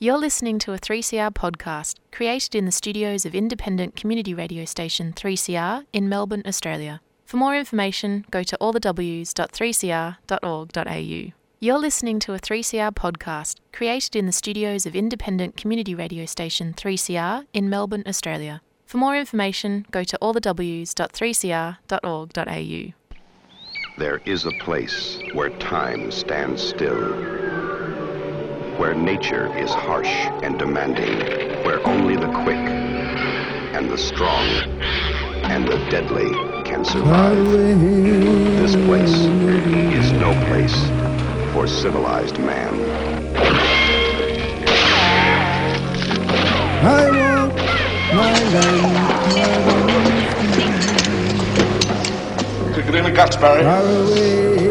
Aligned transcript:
You're 0.00 0.16
listening 0.16 0.60
to 0.60 0.72
a 0.72 0.78
3CR 0.78 1.32
podcast 1.32 1.96
created 2.12 2.54
in 2.54 2.66
the 2.66 2.70
studios 2.70 3.26
of 3.26 3.34
independent 3.34 3.96
community 3.96 4.32
radio 4.32 4.64
station 4.64 5.12
3CR 5.12 5.86
in 5.92 6.08
Melbourne, 6.08 6.44
Australia. 6.46 7.00
For 7.24 7.36
more 7.36 7.56
information, 7.56 8.24
go 8.30 8.44
to 8.44 8.56
allthews.3cr.org.au. 8.60 11.32
You're 11.58 11.78
listening 11.78 12.20
to 12.20 12.32
a 12.32 12.38
3CR 12.38 12.92
podcast 12.92 13.56
created 13.72 14.14
in 14.14 14.26
the 14.26 14.32
studios 14.32 14.86
of 14.86 14.94
independent 14.94 15.56
community 15.56 15.96
radio 15.96 16.26
station 16.26 16.74
3CR 16.74 17.46
in 17.52 17.68
Melbourne, 17.68 18.04
Australia. 18.06 18.62
For 18.86 18.98
more 18.98 19.16
information, 19.16 19.84
go 19.90 20.04
to 20.04 20.16
allthews.3cr.org.au. 20.22 22.92
There 23.98 24.20
is 24.24 24.44
a 24.44 24.52
place 24.60 25.18
where 25.32 25.50
time 25.58 26.12
stands 26.12 26.62
still, 26.62 27.67
where 28.78 28.94
nature 28.94 29.54
is 29.58 29.70
harsh 29.70 30.06
and 30.44 30.56
demanding, 30.56 31.18
where 31.64 31.84
only 31.84 32.14
the 32.14 32.30
quick 32.44 32.56
and 33.74 33.90
the 33.90 33.98
strong 33.98 34.46
and 35.50 35.66
the 35.66 35.76
deadly 35.90 36.30
can 36.62 36.84
survive. 36.84 37.44
This 37.50 38.76
place 38.86 39.12
is 39.12 40.12
no 40.12 40.32
place 40.46 40.76
for 41.52 41.66
civilized 41.66 42.38
man. 42.38 42.72
I 46.84 47.10
want 47.10 47.56
my 48.14 48.32
land 48.54 49.08
Kick 52.76 52.86
it 52.86 52.94
in 52.94 53.02
the 53.02 53.10
guts, 53.10 53.36
Barry. 53.36 54.67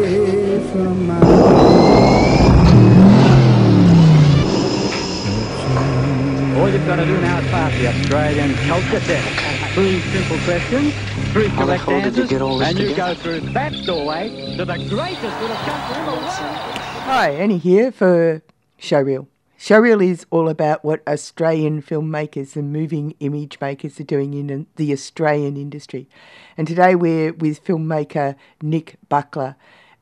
All 6.98 7.04
you've 7.04 7.14
to 7.14 7.20
do 7.20 7.28
now 7.28 7.38
is 7.38 7.50
pass 7.52 7.78
the 7.78 7.86
Australian 7.86 8.54
culture 8.66 8.98
test. 8.98 9.72
Three 9.72 10.00
simple 10.00 10.36
questions, 10.38 10.92
three 11.32 11.46
How 11.46 11.64
correct 11.64 11.84
hell 11.84 12.00
did 12.00 12.16
you 12.16 12.22
answers, 12.22 12.28
get 12.28 12.42
all 12.42 12.58
this 12.58 12.68
and 12.70 12.78
you 12.80 12.88
together? 12.88 13.14
go 13.14 13.20
through 13.20 13.40
that 13.52 13.72
doorway 13.86 14.56
to 14.56 14.64
the 14.64 14.74
greatest 14.88 15.40
little 15.40 15.56
country 15.58 15.96
in 15.96 16.06
the 16.06 16.10
world. 16.10 16.24
Hi, 16.24 17.30
Annie 17.30 17.58
here 17.58 17.92
for 17.92 18.42
Showreel. 18.80 19.28
Showreel 19.56 20.04
is 20.04 20.26
all 20.30 20.48
about 20.48 20.84
what 20.84 21.06
Australian 21.06 21.82
filmmakers 21.82 22.56
and 22.56 22.72
moving 22.72 23.14
image 23.20 23.60
makers 23.60 24.00
are 24.00 24.04
doing 24.04 24.34
in 24.34 24.66
the 24.74 24.92
Australian 24.92 25.56
industry. 25.56 26.08
And 26.56 26.66
today 26.66 26.96
we're 26.96 27.32
with 27.32 27.64
filmmaker 27.64 28.34
Nick 28.60 28.96
Barkla 29.08 29.54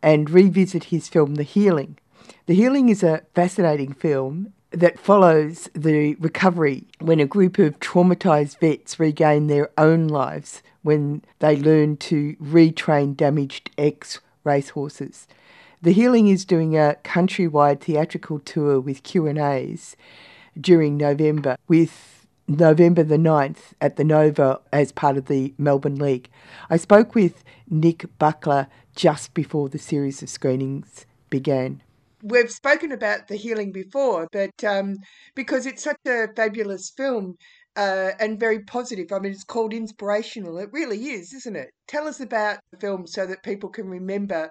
and 0.02 0.30
revisit 0.30 0.84
his 0.84 1.08
film 1.08 1.34
The 1.34 1.42
Healing. 1.42 1.98
The 2.46 2.54
Healing 2.54 2.88
is 2.88 3.02
a 3.02 3.20
fascinating 3.34 3.92
film 3.92 4.54
that 4.70 4.98
follows 4.98 5.68
the 5.74 6.14
recovery 6.16 6.84
when 6.98 7.20
a 7.20 7.26
group 7.26 7.58
of 7.58 7.78
traumatised 7.80 8.58
vets 8.58 8.98
regain 8.98 9.46
their 9.46 9.70
own 9.78 10.08
lives 10.08 10.62
when 10.82 11.22
they 11.38 11.56
learn 11.56 11.96
to 11.96 12.36
retrain 12.36 13.16
damaged 13.16 13.70
ex 13.78 14.20
racehorses. 14.44 15.26
The 15.82 15.92
Healing 15.92 16.28
is 16.28 16.44
doing 16.44 16.76
a 16.76 16.96
countrywide 17.04 17.80
theatrical 17.80 18.40
tour 18.40 18.80
with 18.80 19.02
Q&As 19.02 19.96
during 20.58 20.96
November 20.96 21.56
with 21.68 22.26
November 22.48 23.02
the 23.02 23.16
9th 23.16 23.72
at 23.80 23.96
the 23.96 24.04
Nova 24.04 24.60
as 24.72 24.92
part 24.92 25.16
of 25.16 25.26
the 25.26 25.52
Melbourne 25.58 25.98
League. 25.98 26.28
I 26.70 26.76
spoke 26.76 27.14
with 27.14 27.42
Nick 27.68 28.06
Barkla 28.20 28.68
just 28.94 29.34
before 29.34 29.68
the 29.68 29.78
series 29.78 30.22
of 30.22 30.28
screenings 30.28 31.06
began. 31.28 31.82
We've 32.28 32.50
spoken 32.50 32.92
about 32.92 33.28
The 33.28 33.36
Healing 33.36 33.72
before, 33.72 34.26
but 34.32 34.64
um, 34.64 34.96
because 35.34 35.64
it's 35.66 35.84
such 35.84 36.00
a 36.06 36.26
fabulous 36.34 36.90
film 36.90 37.36
uh, 37.76 38.10
and 38.18 38.40
very 38.40 38.60
positive, 38.64 39.12
I 39.12 39.18
mean, 39.20 39.32
it's 39.32 39.44
called 39.44 39.72
Inspirational. 39.72 40.58
It 40.58 40.70
really 40.72 41.10
is, 41.10 41.32
isn't 41.32 41.56
it? 41.56 41.68
Tell 41.86 42.08
us 42.08 42.20
about 42.20 42.58
the 42.72 42.78
film 42.78 43.06
so 43.06 43.26
that 43.26 43.44
people 43.44 43.68
can 43.68 43.88
remember 43.88 44.50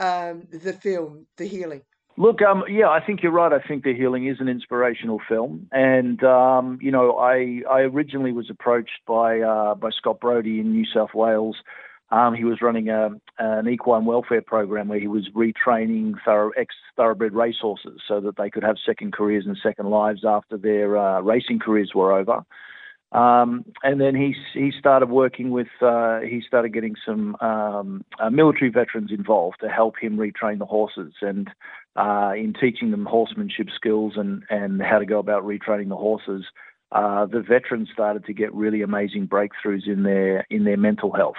um, 0.00 0.44
the 0.50 0.72
film, 0.72 1.26
The 1.36 1.46
Healing. 1.46 1.82
Look, 2.16 2.42
um, 2.42 2.64
yeah, 2.68 2.88
I 2.88 3.00
think 3.04 3.22
you're 3.22 3.32
right. 3.32 3.52
I 3.52 3.66
think 3.66 3.84
The 3.84 3.94
Healing 3.94 4.26
is 4.26 4.36
an 4.40 4.48
inspirational 4.48 5.20
film, 5.28 5.68
and 5.72 6.22
um, 6.24 6.78
you 6.82 6.90
know, 6.90 7.16
I 7.16 7.62
I 7.70 7.80
originally 7.80 8.32
was 8.32 8.50
approached 8.50 9.00
by 9.06 9.40
uh, 9.40 9.74
by 9.76 9.88
Scott 9.96 10.20
Brody 10.20 10.60
in 10.60 10.72
New 10.72 10.84
South 10.92 11.14
Wales. 11.14 11.56
Um, 12.12 12.34
he 12.34 12.44
was 12.44 12.60
running 12.60 12.90
a, 12.90 13.08
an 13.38 13.66
equine 13.66 14.04
welfare 14.04 14.42
program 14.42 14.88
where 14.88 15.00
he 15.00 15.08
was 15.08 15.30
retraining 15.34 16.14
thorough, 16.24 16.50
ex 16.58 16.74
thoroughbred 16.94 17.32
racehorses 17.32 18.02
so 18.06 18.20
that 18.20 18.36
they 18.36 18.50
could 18.50 18.62
have 18.62 18.76
second 18.84 19.14
careers 19.14 19.46
and 19.46 19.56
second 19.62 19.88
lives 19.88 20.20
after 20.22 20.58
their 20.58 20.98
uh, 20.98 21.22
racing 21.22 21.58
careers 21.58 21.92
were 21.94 22.12
over. 22.12 22.44
Um, 23.12 23.64
and 23.82 23.98
then 24.00 24.14
he 24.14 24.34
he 24.52 24.72
started 24.78 25.08
working 25.10 25.50
with 25.50 25.68
uh, 25.80 26.20
he 26.20 26.42
started 26.46 26.74
getting 26.74 26.96
some 27.04 27.36
um, 27.40 28.04
uh, 28.20 28.30
military 28.30 28.70
veterans 28.70 29.10
involved 29.10 29.58
to 29.60 29.68
help 29.68 29.94
him 29.98 30.16
retrain 30.16 30.58
the 30.58 30.66
horses 30.66 31.14
and 31.22 31.48
uh, 31.96 32.32
in 32.36 32.54
teaching 32.58 32.90
them 32.90 33.06
horsemanship 33.06 33.68
skills 33.74 34.14
and 34.16 34.44
and 34.50 34.82
how 34.82 34.98
to 34.98 35.06
go 35.06 35.18
about 35.18 35.44
retraining 35.44 35.88
the 35.88 35.96
horses. 35.96 36.44
Uh, 36.90 37.24
the 37.24 37.40
veterans 37.40 37.88
started 37.90 38.24
to 38.26 38.34
get 38.34 38.52
really 38.54 38.82
amazing 38.82 39.26
breakthroughs 39.26 39.86
in 39.86 40.02
their 40.02 40.46
in 40.50 40.64
their 40.64 40.76
mental 40.78 41.12
health. 41.12 41.36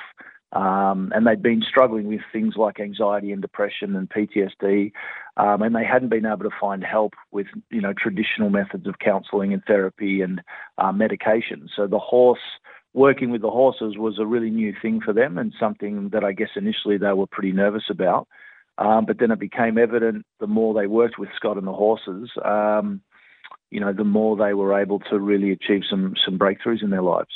Um, 0.53 1.11
and 1.15 1.25
they'd 1.25 1.41
been 1.41 1.63
struggling 1.67 2.07
with 2.07 2.21
things 2.31 2.55
like 2.55 2.79
anxiety 2.79 3.31
and 3.31 3.41
depression 3.41 3.95
and 3.95 4.07
PTSD, 4.07 4.91
um, 5.35 5.63
and 5.63 5.75
they 5.75 5.83
hadn't 5.83 6.09
been 6.09 6.27
able 6.27 6.43
to 6.43 6.55
find 6.61 6.83
help 6.83 7.13
with 7.31 7.47
you 7.71 7.81
know 7.81 7.93
traditional 7.93 8.51
methods 8.51 8.87
of 8.87 8.99
counselling 8.99 9.51
and 9.51 9.63
therapy 9.65 10.21
and 10.21 10.41
uh, 10.77 10.91
medication. 10.91 11.69
So 11.75 11.87
the 11.87 11.99
horse 11.99 12.39
working 12.93 13.31
with 13.31 13.41
the 13.41 13.49
horses 13.49 13.97
was 13.97 14.19
a 14.19 14.25
really 14.25 14.51
new 14.51 14.75
thing 14.79 15.01
for 15.01 15.13
them 15.13 15.39
and 15.39 15.51
something 15.59 16.09
that 16.09 16.23
I 16.23 16.31
guess 16.33 16.49
initially 16.55 16.97
they 16.97 17.13
were 17.13 17.25
pretty 17.25 17.51
nervous 17.51 17.85
about. 17.89 18.27
Um, 18.77 19.05
but 19.05 19.19
then 19.19 19.31
it 19.31 19.39
became 19.39 19.77
evident 19.77 20.25
the 20.39 20.47
more 20.47 20.73
they 20.73 20.87
worked 20.87 21.17
with 21.17 21.29
Scott 21.35 21.57
and 21.57 21.67
the 21.67 21.73
horses, 21.73 22.29
um, 22.43 23.01
you 23.71 23.79
know, 23.79 23.93
the 23.93 24.03
more 24.03 24.37
they 24.37 24.53
were 24.53 24.79
able 24.79 24.99
to 24.99 25.19
really 25.19 25.51
achieve 25.51 25.81
some 25.89 26.13
some 26.23 26.37
breakthroughs 26.37 26.83
in 26.83 26.91
their 26.91 27.01
lives. 27.01 27.31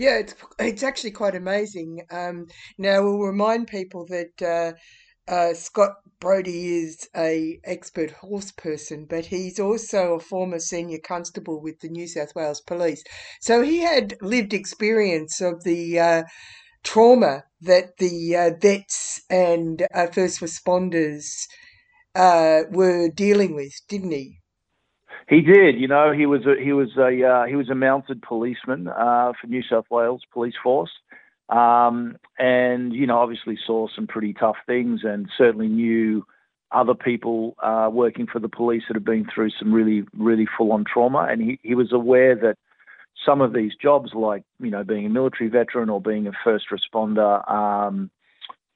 Yeah, 0.00 0.16
it's 0.18 0.34
it's 0.58 0.82
actually 0.82 1.10
quite 1.12 1.34
amazing. 1.36 2.00
Um, 2.10 2.46
now 2.78 3.02
we'll 3.02 3.18
remind 3.20 3.68
people 3.68 4.04
that 4.06 4.42
uh, 4.42 4.72
uh, 5.30 5.54
Scott 5.54 5.94
Brody 6.20 6.78
is 6.78 7.08
a 7.16 7.60
expert 7.64 8.10
horse 8.12 8.50
person, 8.52 9.06
but 9.08 9.26
he's 9.26 9.60
also 9.60 10.14
a 10.14 10.20
former 10.20 10.58
senior 10.58 10.98
constable 11.04 11.60
with 11.62 11.80
the 11.80 11.88
New 11.90 12.08
South 12.08 12.34
Wales 12.34 12.62
Police. 12.62 13.04
So 13.42 13.62
he 13.62 13.80
had 13.80 14.16
lived 14.22 14.54
experience 14.54 15.40
of 15.42 15.64
the 15.64 15.98
uh, 16.00 16.24
trauma 16.84 17.44
that 17.62 17.98
the 17.98 18.36
uh, 18.36 18.50
vets 18.60 19.22
and 19.30 19.86
uh, 19.94 20.08
first 20.08 20.40
responders 20.40 21.26
uh, 22.16 22.64
were 22.70 23.08
dealing 23.10 23.54
with, 23.56 23.74
didn't 23.88 24.12
he? 24.12 24.39
He 25.28 25.40
did. 25.40 25.78
You 25.78 25.88
know, 25.88 26.12
he 26.12 26.26
was 26.26 26.46
a, 26.46 26.60
he 26.62 26.72
was 26.72 26.96
a 26.96 27.24
uh, 27.24 27.44
he 27.46 27.56
was 27.56 27.68
a 27.70 27.74
mounted 27.74 28.22
policeman 28.22 28.88
uh, 28.88 29.32
for 29.40 29.46
New 29.46 29.62
South 29.62 29.86
Wales 29.90 30.22
Police 30.32 30.54
Force, 30.62 30.90
um, 31.48 32.16
and 32.38 32.92
you 32.92 33.06
know, 33.06 33.18
obviously 33.18 33.58
saw 33.66 33.88
some 33.94 34.06
pretty 34.06 34.32
tough 34.32 34.56
things, 34.66 35.00
and 35.04 35.28
certainly 35.36 35.68
knew 35.68 36.24
other 36.72 36.94
people 36.94 37.56
uh, 37.62 37.88
working 37.92 38.26
for 38.26 38.38
the 38.38 38.48
police 38.48 38.82
that 38.88 38.94
have 38.94 39.04
been 39.04 39.26
through 39.32 39.50
some 39.58 39.72
really 39.72 40.04
really 40.16 40.46
full 40.56 40.72
on 40.72 40.84
trauma, 40.84 41.26
and 41.30 41.42
he 41.42 41.58
he 41.62 41.74
was 41.74 41.92
aware 41.92 42.34
that 42.34 42.56
some 43.24 43.40
of 43.40 43.52
these 43.52 43.72
jobs, 43.80 44.12
like 44.14 44.42
you 44.58 44.70
know, 44.70 44.84
being 44.84 45.06
a 45.06 45.10
military 45.10 45.48
veteran 45.48 45.90
or 45.90 46.00
being 46.00 46.26
a 46.26 46.32
first 46.44 46.66
responder. 46.70 47.48
Um, 47.50 48.10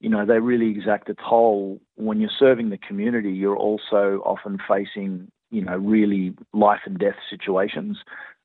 you 0.01 0.11
know, 0.11 0.27
they 0.27 0.39
really 0.39 0.71
exact 0.71 1.09
a 1.09 1.15
toll 1.15 1.81
when 1.95 2.21
you're 2.21 2.29
serving 2.39 2.69
the 2.69 2.77
community. 2.77 3.33
You're 3.33 3.57
also 3.57 4.23
often 4.27 4.59
facing 4.69 5.31
you 5.55 5.63
know, 5.63 5.77
really 5.77 6.35
life 6.53 6.81
and 6.85 6.99
death 6.99 7.17
situations. 7.31 7.99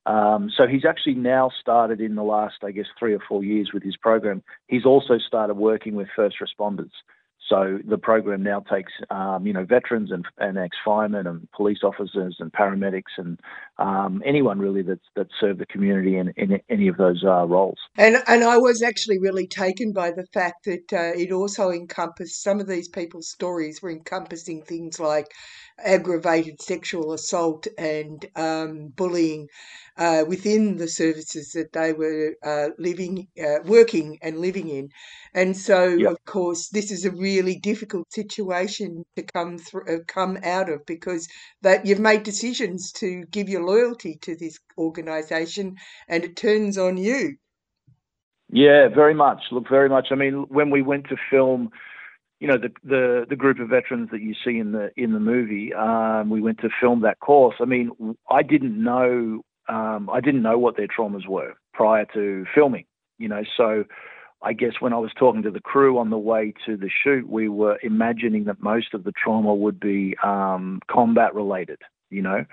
Um, 0.06 0.50
so 0.56 0.68
he's 0.68 0.86
actually 0.86 1.16
now 1.16 1.51
started 1.60 2.00
in 2.00 2.16
the 2.16 2.24
last, 2.24 2.57
I 2.63 2.72
guess, 2.72 2.86
three 2.98 3.13
or 3.13 3.19
four 3.28 3.44
years 3.44 3.72
with 3.74 3.84
his 3.84 3.98
program. 3.98 4.44
He's 4.68 4.86
also 4.86 5.18
started 5.18 5.56
working 5.56 5.95
with 5.95 6.07
first 6.16 6.38
responders. 6.39 6.92
So 7.50 7.80
the 7.88 7.98
program 7.98 8.44
now 8.44 8.60
takes, 8.60 8.94
um, 9.10 9.48
you 9.48 9.54
know, 9.54 9.66
veterans 9.66 10.12
and, 10.12 10.25
and 10.38 10.57
ex-firemen 10.57 11.25
and 11.25 11.51
police 11.51 11.80
officers 11.84 12.38
and 12.40 12.51
paramedics 12.54 13.18
and 13.18 13.40
um, 13.80 14.22
anyone 14.25 14.60
really 14.60 14.84
that's 14.84 15.01
that 15.16 15.28
served 15.40 15.60
the 15.60 15.66
community 15.66 16.18
in, 16.18 16.31
in 16.38 16.60
any 16.69 16.88
of 16.88 16.98
those 16.98 17.24
uh, 17.24 17.46
roles. 17.46 17.78
And 17.98 18.18
and 18.28 18.44
I 18.44 18.57
was 18.57 18.84
actually 18.84 19.19
really 19.19 19.48
taken 19.48 19.94
by 19.94 20.12
the 20.12 20.28
fact 20.34 20.66
that 20.66 20.94
uh, 20.94 21.18
it 21.18 21.31
also 21.31 21.72
encompassed 21.72 22.44
some 22.44 22.60
of 22.60 22.68
these 22.68 22.88
people's 22.88 23.30
stories 23.30 23.81
were 23.81 23.92
encompassing 23.92 24.62
things 24.62 25.00
like 25.00 25.28
aggravated 25.84 26.62
sexual 26.62 27.13
assault 27.13 27.68
and 27.78 28.25
um, 28.36 28.90
bullying 28.96 29.48
uh, 29.98 30.24
within 30.28 30.78
the 30.78 30.88
services 30.88 31.51
that 31.54 31.72
they 31.74 31.94
were 31.94 32.36
uh, 32.44 32.69
living, 32.78 33.28
uh, 33.42 33.60
working, 33.66 34.18
and 34.22 34.40
living 34.40 34.69
in. 34.69 34.90
And 35.34 35.56
so, 35.56 35.88
Yep. 35.88 36.12
of 36.12 36.25
course, 36.25 36.69
this 36.69 36.92
is 36.92 37.06
a 37.06 37.12
real 37.12 37.38
really 37.39 37.59
difficult 37.59 38.12
situation 38.12 39.03
to 39.15 39.24
come 39.24 39.57
through, 39.57 39.88
uh, 39.88 40.00
come 40.07 40.38
out 40.44 40.69
of 40.69 40.86
because 40.86 41.27
that 41.62 41.86
you've 41.86 42.00
made 42.00 42.24
decisions 42.24 42.91
to 42.91 43.24
give 43.31 43.50
your 43.50 43.63
loyalty 43.63 44.18
to 44.21 44.36
this 44.36 44.59
organisation, 44.77 45.75
and 46.07 46.24
it 46.24 46.36
turns 46.36 46.77
on 46.77 46.97
you. 46.97 47.36
Yeah, 48.51 48.88
very 48.88 49.13
much. 49.13 49.41
Look, 49.51 49.69
very 49.69 49.89
much. 49.89 50.07
I 50.12 50.15
mean, 50.15 50.45
when 50.50 50.71
we 50.71 50.81
went 50.81 51.07
to 51.09 51.15
film, 51.30 51.69
you 52.39 52.47
know, 52.47 52.57
the 52.57 52.71
the, 52.83 53.25
the 53.30 53.36
group 53.36 53.59
of 53.59 53.69
veterans 53.69 54.09
that 54.12 54.21
you 54.21 54.33
see 54.44 54.57
in 54.57 54.71
the 54.71 54.89
in 54.97 55.13
the 55.13 55.19
movie, 55.19 55.74
um, 55.74 56.30
we 56.30 56.41
went 56.41 56.59
to 56.59 56.69
film 56.81 57.01
that 57.01 57.19
course. 57.19 57.56
I 57.62 57.65
mean, 57.65 57.91
I 58.30 58.44
didn't 58.44 58.81
know 58.81 59.41
um, 59.69 60.09
I 60.12 60.19
didn't 60.19 60.41
know 60.41 60.57
what 60.57 60.77
their 60.77 60.88
traumas 60.88 61.27
were 61.27 61.53
prior 61.74 62.06
to 62.13 62.45
filming. 62.56 62.86
You 63.19 63.27
know, 63.27 63.44
so 63.56 63.83
I 64.41 64.53
guess 64.53 64.74
when 64.80 64.94
I 64.94 64.97
was 64.97 65.12
talking 65.18 65.44
to 65.44 65.51
the 65.51 65.59
crew 65.59 65.97
on 65.97 66.09
the 66.09 66.18
way 66.18 66.53
to 66.65 66.77
the 66.77 66.89
shoot, 67.03 67.30
we 67.30 67.50
were 67.50 67.77
imagining 67.83 68.45
that 68.45 68.62
most 68.62 68.94
of 68.94 69.03
the 69.03 69.12
trauma 69.12 69.53
would 69.53 69.80
be 69.80 70.15
um, 70.24 70.80
combat 70.89 71.36
related, 71.36 71.80
you 72.09 72.21
know, 72.21 72.45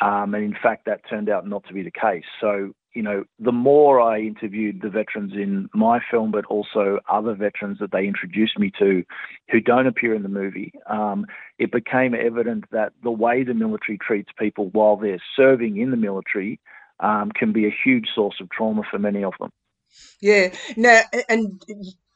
um, 0.00 0.34
and 0.34 0.44
in 0.44 0.54
fact, 0.62 0.84
that 0.86 1.00
turned 1.08 1.30
out 1.30 1.46
not 1.46 1.64
to 1.68 1.74
be 1.74 1.82
the 1.82 1.90
case. 1.90 2.24
So, 2.40 2.72
you 2.94 3.02
know, 3.02 3.24
the 3.38 3.52
more 3.52 4.00
I 4.00 4.20
interviewed 4.20 4.80
the 4.82 4.90
veterans 4.90 5.32
in 5.34 5.68
my 5.72 6.00
film, 6.10 6.30
but 6.30 6.44
also 6.46 6.98
other 7.10 7.34
veterans 7.34 7.78
that 7.80 7.92
they 7.92 8.06
introduced 8.06 8.58
me 8.58 8.72
to 8.78 9.04
who 9.50 9.60
don't 9.60 9.86
appear 9.86 10.14
in 10.14 10.22
the 10.22 10.28
movie, 10.28 10.72
um, 10.88 11.26
it 11.58 11.70
became 11.70 12.14
evident 12.14 12.64
that 12.72 12.92
the 13.02 13.10
way 13.10 13.44
the 13.44 13.54
military 13.54 13.98
treats 13.98 14.30
people 14.38 14.68
while 14.70 14.96
they're 14.96 15.22
serving 15.36 15.78
in 15.78 15.90
the 15.90 15.96
military 15.96 16.58
um, 17.00 17.30
can 17.30 17.52
be 17.52 17.66
a 17.66 17.76
huge 17.84 18.08
source 18.14 18.36
of 18.40 18.50
trauma 18.50 18.82
for 18.90 18.98
many 18.98 19.22
of 19.24 19.32
them. 19.38 19.50
Yeah. 20.20 20.54
Now, 20.76 21.02
and 21.28 21.60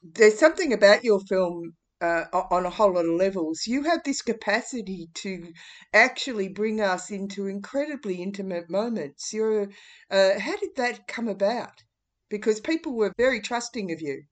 there's 0.02 0.38
something 0.38 0.72
about 0.72 1.04
your 1.04 1.20
film 1.20 1.74
uh, 2.00 2.24
on 2.32 2.66
a 2.66 2.70
whole 2.70 2.94
lot 2.94 3.06
of 3.06 3.12
levels. 3.12 3.66
You 3.66 3.84
have 3.84 4.02
this 4.04 4.22
capacity 4.22 5.08
to 5.14 5.52
actually 5.92 6.48
bring 6.48 6.80
us 6.80 7.10
into 7.10 7.46
incredibly 7.46 8.22
intimate 8.22 8.68
moments. 8.68 9.32
You're, 9.32 9.70
uh, 10.10 10.38
how 10.38 10.56
did 10.56 10.76
that 10.76 11.06
come 11.08 11.28
about? 11.28 11.82
Because 12.28 12.60
people 12.60 12.94
were 12.94 13.12
very 13.16 13.40
trusting 13.40 13.92
of 13.92 14.00
you. 14.02 14.24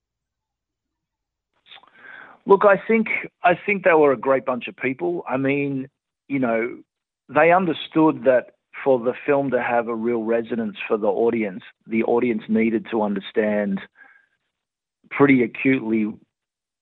Look, 2.45 2.65
I 2.65 2.77
think 2.89 3.07
I 3.45 3.53
think 3.55 3.85
they 3.85 3.93
were 3.93 4.13
a 4.13 4.17
great 4.17 4.45
bunch 4.45 4.67
of 4.67 4.77
people. 4.77 5.23
I 5.29 5.37
mean, 5.37 5.89
you 6.27 6.41
know, 6.41 6.83
they 7.29 7.53
understood 7.53 8.25
that 8.25 8.57
for 8.83 8.99
the 8.99 9.15
film 9.27 9.51
to 9.51 9.63
have 9.63 9.89
a 9.89 9.95
real 9.95 10.23
resonance 10.23 10.77
for 10.87 10.97
the 10.97 11.07
audience, 11.07 11.63
the 11.87 12.03
audience 12.05 12.43
needed 12.49 12.87
to 12.91 13.03
understand 13.03 13.81
pretty 15.11 15.43
acutely 15.43 16.13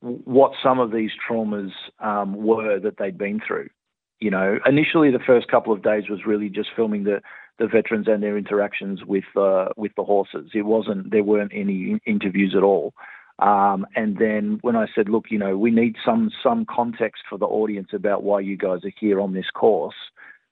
what 0.01 0.53
some 0.63 0.79
of 0.79 0.93
these 0.93 1.11
traumas 1.29 1.71
um, 2.01 2.35
were 2.35 2.79
that 2.81 2.97
they'd 2.99 3.19
been 3.19 3.41
through. 3.47 3.69
You 4.19 4.31
know, 4.31 4.59
initially 4.67 5.11
the 5.11 5.19
first 5.19 5.49
couple 5.49 5.73
of 5.73 5.83
days 5.83 6.05
was 6.09 6.27
really 6.27 6.49
just 6.49 6.71
filming 6.75 7.05
the 7.05 7.21
the 7.59 7.67
veterans 7.67 8.07
and 8.09 8.23
their 8.23 8.39
interactions 8.39 9.05
with 9.05 9.25
uh, 9.37 9.69
with 9.77 9.93
the 9.97 10.05
horses. 10.05 10.51
It 10.55 10.63
wasn't 10.63 11.11
there 11.11 11.25
weren't 11.25 11.53
any 11.55 12.01
interviews 12.07 12.55
at 12.57 12.63
all. 12.63 12.95
Um, 13.39 13.87
and 13.97 14.19
then 14.19 14.59
when 14.61 14.77
I 14.77 14.87
said, 14.95 15.09
look, 15.09 15.27
you 15.31 15.39
know, 15.39 15.57
we 15.57 15.71
need 15.71 15.97
some 16.05 16.31
some 16.43 16.67
context 16.67 17.23
for 17.29 17.39
the 17.39 17.47
audience 17.47 17.89
about 17.93 18.23
why 18.23 18.41
you 18.41 18.57
guys 18.57 18.85
are 18.85 18.93
here 18.99 19.21
on 19.21 19.33
this 19.33 19.51
course, 19.55 19.95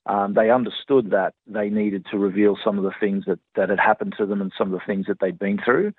um, 0.09 0.33
they 0.33 0.51
understood 0.51 1.11
that 1.11 1.35
they 1.47 1.69
needed 1.69 2.07
to 2.11 2.19
reveal 2.19 2.57
some 2.65 2.79
of 2.79 2.85
the 2.85 2.95
things 2.99 3.25
that, 3.27 3.39
that 3.57 3.69
had 3.69 3.79
happened 3.79 4.15
to 4.17 4.25
them 4.25 4.41
and 4.41 4.51
some 4.57 4.73
of 4.73 4.81
the 4.81 4.87
things 4.87 5.07
that 5.07 5.21
they'd 5.21 5.39
been 5.39 5.61
through. 5.63 5.93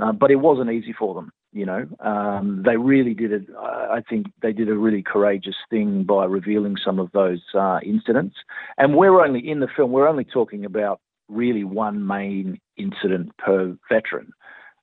Uh, 0.00 0.10
but 0.10 0.30
it 0.30 0.36
wasn't 0.36 0.70
easy 0.70 0.92
for 0.92 1.14
them, 1.14 1.30
you 1.52 1.66
know. 1.66 1.86
Um, 2.00 2.62
they 2.64 2.76
really 2.76 3.14
did 3.14 3.30
it. 3.30 3.42
I 3.56 4.02
think 4.08 4.26
they 4.40 4.52
did 4.52 4.68
a 4.68 4.74
really 4.74 5.02
courageous 5.02 5.54
thing 5.70 6.04
by 6.04 6.24
revealing 6.24 6.76
some 6.82 6.98
of 6.98 7.12
those 7.12 7.42
uh, 7.54 7.78
incidents. 7.84 8.36
And 8.78 8.96
we're 8.96 9.24
only 9.24 9.48
in 9.48 9.60
the 9.60 9.68
film. 9.76 9.92
We're 9.92 10.08
only 10.08 10.24
talking 10.24 10.64
about 10.64 11.00
really 11.28 11.62
one 11.62 12.06
main 12.06 12.58
incident 12.76 13.36
per 13.36 13.76
veteran. 13.88 14.32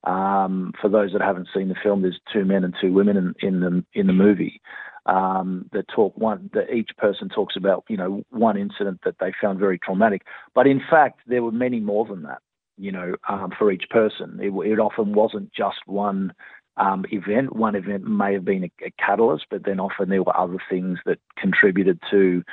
Um, 0.06 0.74
for 0.80 0.90
those 0.90 1.12
that 1.12 1.22
haven't 1.22 1.50
seen 1.54 1.68
the 1.70 1.76
film, 1.82 2.04
there's 2.04 2.20
two 2.32 2.46
men 2.46 2.64
and 2.64 2.74
two 2.80 2.94
women 2.94 3.18
in, 3.18 3.34
in 3.42 3.60
the 3.60 3.84
in 3.94 4.08
the 4.08 4.14
movie 4.14 4.62
um, 5.10 5.66
that 5.74 5.88
talk 5.88 6.16
one 6.16 6.52
that 6.54 6.72
each 6.72 6.92
person 6.98 7.30
talks 7.30 7.56
about 7.56 7.84
you 7.90 7.98
know 7.98 8.24
one 8.30 8.58
incident 8.58 9.00
that 9.04 9.16
they 9.20 9.34
found 9.42 9.60
very 9.60 9.80
traumatic. 9.80 10.22
But 10.54 10.68
in 10.68 10.82
fact 10.90 11.22
there 11.26 11.44
were 11.44 11.52
many 11.52 11.80
more 11.80 12.06
than 12.06 12.24
that 12.24 12.42
you 12.78 12.92
know 12.92 13.16
um, 13.28 13.52
for 13.58 13.72
each 13.72 13.86
person. 13.90 14.40
It, 14.42 14.54
it, 14.68 14.80
often 14.80 15.14
wasn't 15.14 15.52
just 15.52 15.80
one 15.88 16.34
um, 16.78 17.06
event. 17.12 17.56
One 17.56 17.76
event 17.76 18.04
may 18.04 18.34
have 18.34 18.46
been 18.46 18.66
a, 18.66 18.86
a, 18.86 18.92
catalyst 19.04 19.48
but 19.50 19.66
then 19.66 19.80
often 19.80 20.10
there 20.10 20.22
were 20.22 20.38
other 20.38 20.60
things 20.70 21.00
that 21.08 21.18
contributed 21.38 22.00
to 22.12 22.44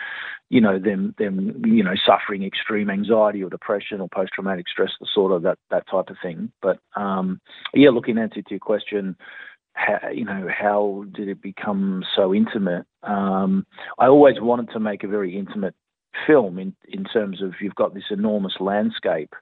you 0.49 0.61
know 0.63 0.79
them 0.79 1.15
them 1.19 1.63
you 1.67 1.85
know 1.85 1.95
suffering 2.07 2.43
extreme 2.43 2.89
anxiety 2.89 3.45
or 3.45 3.51
depression 3.51 4.01
or 4.01 4.09
post 4.09 4.33
traumatic 4.33 4.67
stress 4.67 4.93
disorder 4.99 5.39
that 5.41 5.59
that 5.71 5.87
type 5.89 6.09
of 6.09 6.17
thing. 6.23 6.51
But 6.63 6.79
um, 6.97 7.39
yeah 7.75 7.91
looking 7.91 8.17
answer 8.17 8.41
to 8.41 8.51
your 8.51 8.61
question 8.61 9.15
how, 9.77 10.09
you 10.09 10.25
know, 10.25 10.49
how 10.49 11.05
did 11.15 11.29
it 11.29 11.41
become 11.41 12.03
so 12.15 12.35
intimate? 12.35 12.87
Um, 13.03 13.67
I 13.99 14.07
always 14.07 14.41
wanted 14.41 14.71
to 14.73 14.81
make 14.81 15.05
a 15.05 15.09
very 15.09 15.37
intimate 15.37 15.75
film 16.27 16.59
in, 16.59 16.75
in 16.89 17.05
terms 17.05 17.43
of 17.43 17.55
you've 17.61 17.75
got 17.75 17.95
this 17.95 18.11
enormous 18.11 18.55
landscape 18.59 19.35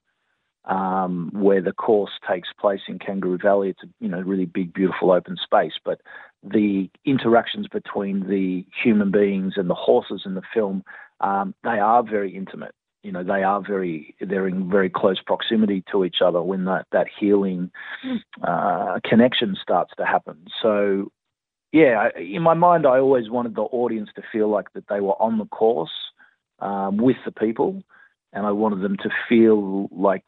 um, 0.64 1.30
where 1.32 1.62
the 1.62 1.72
course 1.72 2.12
takes 2.28 2.48
place 2.60 2.80
in 2.88 2.98
Kangaroo 2.98 3.38
Valley. 3.38 3.70
It's 3.70 3.82
a 3.82 3.88
you 4.00 4.08
know 4.08 4.20
really 4.20 4.46
big, 4.46 4.74
beautiful 4.74 5.12
open 5.12 5.36
space, 5.42 5.74
but 5.84 6.00
the 6.42 6.90
interactions 7.04 7.68
between 7.68 8.28
the 8.28 8.66
human 8.82 9.10
beings 9.10 9.54
and 9.56 9.70
the 9.70 9.74
horses 9.74 10.22
in 10.26 10.34
the 10.34 10.42
film 10.52 10.82
um, 11.20 11.54
they 11.64 11.78
are 11.78 12.02
very 12.02 12.34
intimate 12.34 12.74
you 13.04 13.12
know 13.12 13.22
they 13.22 13.42
are 13.42 13.60
very 13.60 14.16
they're 14.20 14.48
in 14.48 14.68
very 14.70 14.88
close 14.90 15.20
proximity 15.20 15.84
to 15.92 16.04
each 16.04 16.16
other 16.24 16.42
when 16.42 16.64
that 16.64 16.86
that 16.90 17.06
healing 17.20 17.70
hmm. 18.02 18.16
uh, 18.42 18.98
connection 19.04 19.56
starts 19.62 19.92
to 19.98 20.04
happen. 20.04 20.46
So 20.62 21.12
yeah, 21.70 22.08
in 22.16 22.42
my 22.42 22.54
mind, 22.54 22.86
I 22.86 22.98
always 22.98 23.28
wanted 23.28 23.56
the 23.56 23.62
audience 23.62 24.08
to 24.16 24.22
feel 24.32 24.48
like 24.48 24.72
that 24.74 24.88
they 24.88 25.00
were 25.00 25.20
on 25.20 25.38
the 25.38 25.46
course 25.46 25.90
um, 26.60 26.96
with 26.96 27.16
the 27.24 27.32
people, 27.32 27.82
and 28.32 28.46
I 28.46 28.52
wanted 28.52 28.80
them 28.80 28.96
to 28.98 29.10
feel 29.28 29.88
like 29.90 30.24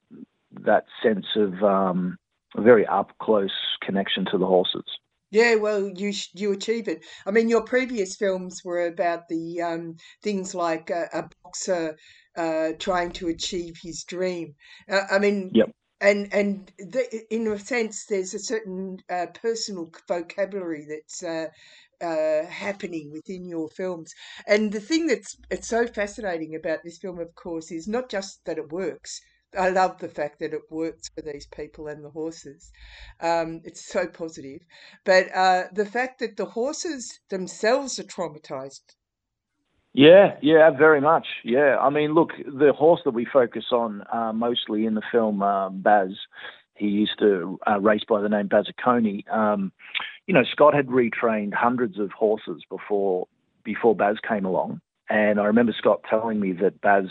that 0.65 0.85
sense 1.03 1.27
of 1.37 1.63
um, 1.63 2.19
a 2.57 2.63
very 2.63 2.87
up 2.87 3.13
close 3.21 3.55
connection 3.81 4.27
to 4.33 4.39
the 4.39 4.47
horses. 4.47 4.85
Yeah, 5.31 5.57
well, 5.57 5.89
you 5.89 6.13
you 6.35 6.53
achieve 6.53 6.89
it. 6.89 7.05
I 7.27 7.31
mean, 7.31 7.49
your 7.49 7.63
previous 7.63 8.17
films 8.17 8.63
were 8.65 8.87
about 8.87 9.29
the 9.29 9.63
um, 9.63 9.97
things 10.23 10.55
like 10.55 10.91
a, 10.91 11.09
a 11.13 11.29
boxer 11.43 11.97
uh, 12.37 12.73
trying 12.79 13.13
to 13.13 13.29
achieve 13.29 13.75
his 13.83 14.05
dream. 14.05 14.55
Uh, 14.91 15.03
I 15.11 15.19
mean, 15.19 15.51
yep. 15.55 15.71
and 16.01 16.33
and 16.33 16.73
the, 16.79 17.25
in 17.31 17.47
a 17.49 17.59
sense, 17.59 18.05
there's 18.07 18.35
a 18.35 18.39
certain 18.39 18.99
uh, 19.11 19.27
personal 19.35 19.91
vocabulary 20.09 20.87
that's. 20.89 21.23
Uh, 21.23 21.49
uh, 21.99 22.45
happening 22.45 23.11
within 23.11 23.49
your 23.49 23.71
films, 23.71 24.13
and 24.47 24.71
the 24.71 24.81
thing 24.81 25.07
that's 25.07 25.35
it's 25.51 25.67
so 25.67 25.87
fascinating 25.87 26.55
about 26.55 26.81
this 26.85 26.99
film, 26.99 27.19
of 27.19 27.35
course, 27.35 27.73
is 27.73 27.89
not 27.89 28.11
just 28.11 28.45
that 28.45 28.59
it 28.59 28.71
works, 28.71 29.23
I 29.57 29.71
love 29.71 29.99
the 29.99 30.09
fact 30.09 30.41
that 30.41 30.53
it 30.53 30.71
works 30.71 31.09
for 31.09 31.23
these 31.23 31.47
people 31.47 31.87
and 31.87 32.05
the 32.05 32.11
horses. 32.11 32.73
Um, 33.21 33.63
it's 33.65 33.87
so 33.87 34.07
positive. 34.07 34.61
But 35.05 35.35
uh, 35.35 35.69
the 35.73 35.87
fact 35.87 36.19
that 36.19 36.37
the 36.37 36.47
horses 36.47 37.21
themselves 37.31 37.99
are 37.99 38.05
traumatized 38.05 38.97
yeah, 39.97 40.37
yeah, 40.43 40.71
very 40.71 41.01
much. 41.01 41.27
Yeah, 41.43 41.79
I 41.79 41.89
mean, 41.89 42.13
look, 42.13 42.33
the 42.45 42.75
horse 42.75 43.01
that 43.07 43.15
we 43.15 43.25
focus 43.25 43.65
on 43.73 44.03
uh, 44.13 44.31
mostly 44.35 44.85
in 44.85 44.95
the 44.95 45.03
film, 45.11 45.43
uh, 45.43 45.71
Baz, 45.71 46.11
he 46.75 46.87
used 46.87 47.19
to 47.21 47.59
uh, 47.67 47.81
race 47.81 48.03
by 48.07 48.21
the 48.21 48.29
name 48.29 48.51
Bazzicone. 48.51 49.27
Um, 49.35 49.73
you 50.27 50.35
know, 50.35 50.45
Scott 50.53 50.75
had 50.75 50.89
retrained 50.89 51.55
hundreds 51.55 51.99
of 51.99 52.13
horses 52.13 52.63
before 52.69 53.27
before 53.65 53.97
Baz 53.97 54.17
came 54.29 54.45
along, 54.45 54.83
and 55.09 55.41
I 55.41 55.45
remember 55.45 55.75
Scott 55.77 56.03
telling 56.09 56.41
me 56.41 56.53
that 56.53 56.83
Baz 56.83 57.07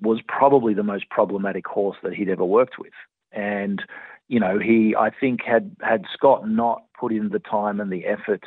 was 0.00 0.20
probably 0.26 0.72
the 0.72 0.82
most 0.82 1.10
problematic 1.10 1.66
horse 1.66 1.98
that 2.02 2.14
he'd 2.14 2.30
ever 2.30 2.46
worked 2.46 2.78
with, 2.78 2.94
and 3.30 3.82
you 4.28 4.40
know, 4.40 4.58
he 4.58 4.94
I 4.98 5.10
think 5.10 5.40
had 5.46 5.76
had 5.82 6.06
Scott 6.14 6.48
not 6.48 6.84
put 6.98 7.12
in 7.12 7.28
the 7.28 7.40
time 7.40 7.78
and 7.78 7.92
the 7.92 8.06
effort 8.06 8.44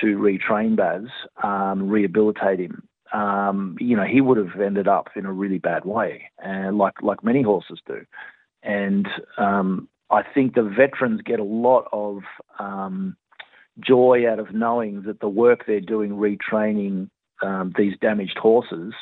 to 0.00 0.16
retrain 0.18 0.76
Baz, 0.76 1.04
um, 1.42 1.88
rehabilitate 1.88 2.60
him, 2.60 2.88
um, 3.12 3.76
you 3.80 3.96
know, 3.96 4.04
he 4.04 4.20
would 4.20 4.38
have 4.38 4.60
ended 4.60 4.88
up 4.88 5.08
in 5.16 5.26
a 5.26 5.32
really 5.32 5.58
bad 5.58 5.84
way, 5.84 6.30
and 6.38 6.78
like 6.78 7.02
like 7.02 7.22
many 7.24 7.42
horses 7.42 7.80
do. 7.86 8.04
And 8.62 9.06
um, 9.38 9.88
I 10.10 10.22
think 10.22 10.54
the 10.54 10.62
veterans 10.62 11.20
get 11.22 11.40
a 11.40 11.44
lot 11.44 11.88
of 11.92 12.22
um, 12.58 13.16
joy 13.80 14.24
out 14.28 14.38
of 14.38 14.52
knowing 14.52 15.02
that 15.02 15.20
the 15.20 15.28
work 15.28 15.64
they're 15.66 15.80
doing 15.80 16.12
retraining 16.12 17.10
um, 17.42 17.72
these 17.76 17.94
damaged 18.00 18.38
horses 18.38 18.94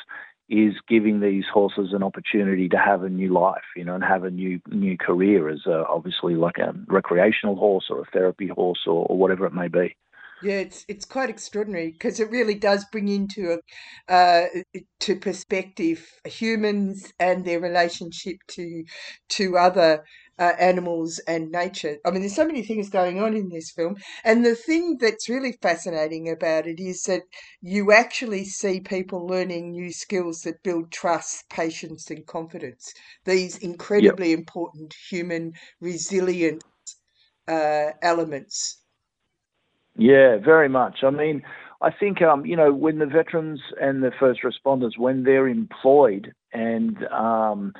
is 0.47 0.73
giving 0.87 1.21
these 1.21 1.45
horses 1.51 1.89
an 1.91 2.03
opportunity 2.03 2.69
to 2.69 2.77
have 2.77 3.01
a 3.01 3.09
new 3.09 3.33
life, 3.33 3.63
you 3.75 3.83
know, 3.83 3.95
and 3.95 4.03
have 4.03 4.23
a 4.23 4.29
new 4.29 4.59
new 4.67 4.95
career 4.97 5.49
as 5.49 5.65
a, 5.65 5.85
obviously 5.87 6.35
like 6.35 6.57
a 6.59 6.75
recreational 6.87 7.55
horse 7.55 7.85
or 7.89 8.01
a 8.01 8.11
therapy 8.13 8.47
horse 8.47 8.81
or, 8.85 9.07
or 9.07 9.17
whatever 9.17 9.47
it 9.47 9.53
may 9.53 9.67
be. 9.67 9.95
Yeah, 10.41 10.59
it's 10.59 10.85
it's 10.87 11.05
quite 11.05 11.29
extraordinary 11.29 11.91
because 11.91 12.19
it 12.19 12.29
really 12.29 12.55
does 12.55 12.85
bring 12.91 13.07
into 13.07 13.57
a, 14.09 14.13
uh, 14.13 14.47
to 14.99 15.15
perspective 15.15 16.07
humans 16.25 17.11
and 17.19 17.43
their 17.45 17.59
relationship 17.59 18.37
to 18.49 18.83
to 19.29 19.57
other 19.57 20.05
uh, 20.37 20.53
animals 20.59 21.19
and 21.27 21.51
nature. 21.51 21.97
I 22.05 22.11
mean, 22.11 22.21
there's 22.21 22.35
so 22.35 22.45
many 22.45 22.61
things 22.63 22.89
going 22.89 23.21
on 23.21 23.35
in 23.35 23.49
this 23.49 23.71
film, 23.71 23.95
and 24.23 24.45
the 24.45 24.55
thing 24.55 24.97
that's 24.99 25.27
really 25.29 25.53
fascinating 25.61 26.29
about 26.29 26.67
it 26.67 26.79
is 26.79 27.03
that 27.03 27.23
you 27.61 27.91
actually 27.91 28.45
see 28.45 28.79
people 28.81 29.25
learning 29.25 29.71
new 29.71 29.91
skills 29.91 30.41
that 30.41 30.63
build 30.63 30.91
trust, 30.91 31.49
patience, 31.49 32.09
and 32.11 32.25
confidence. 32.27 32.93
These 33.25 33.57
incredibly 33.57 34.29
yep. 34.29 34.39
important 34.39 34.93
human 35.09 35.53
resilience 35.81 36.63
uh, 37.47 37.91
elements. 38.01 38.81
Yeah, 39.95 40.37
very 40.37 40.69
much. 40.69 40.99
I 41.03 41.09
mean, 41.09 41.41
I 41.81 41.91
think 41.91 42.21
um, 42.21 42.45
you 42.45 42.55
know 42.55 42.73
when 42.73 42.99
the 42.99 43.05
veterans 43.05 43.61
and 43.79 44.03
the 44.03 44.11
first 44.19 44.41
responders, 44.43 44.97
when 44.97 45.23
they're 45.23 45.47
employed 45.47 46.33
and 46.53 46.97
um, 47.07 47.73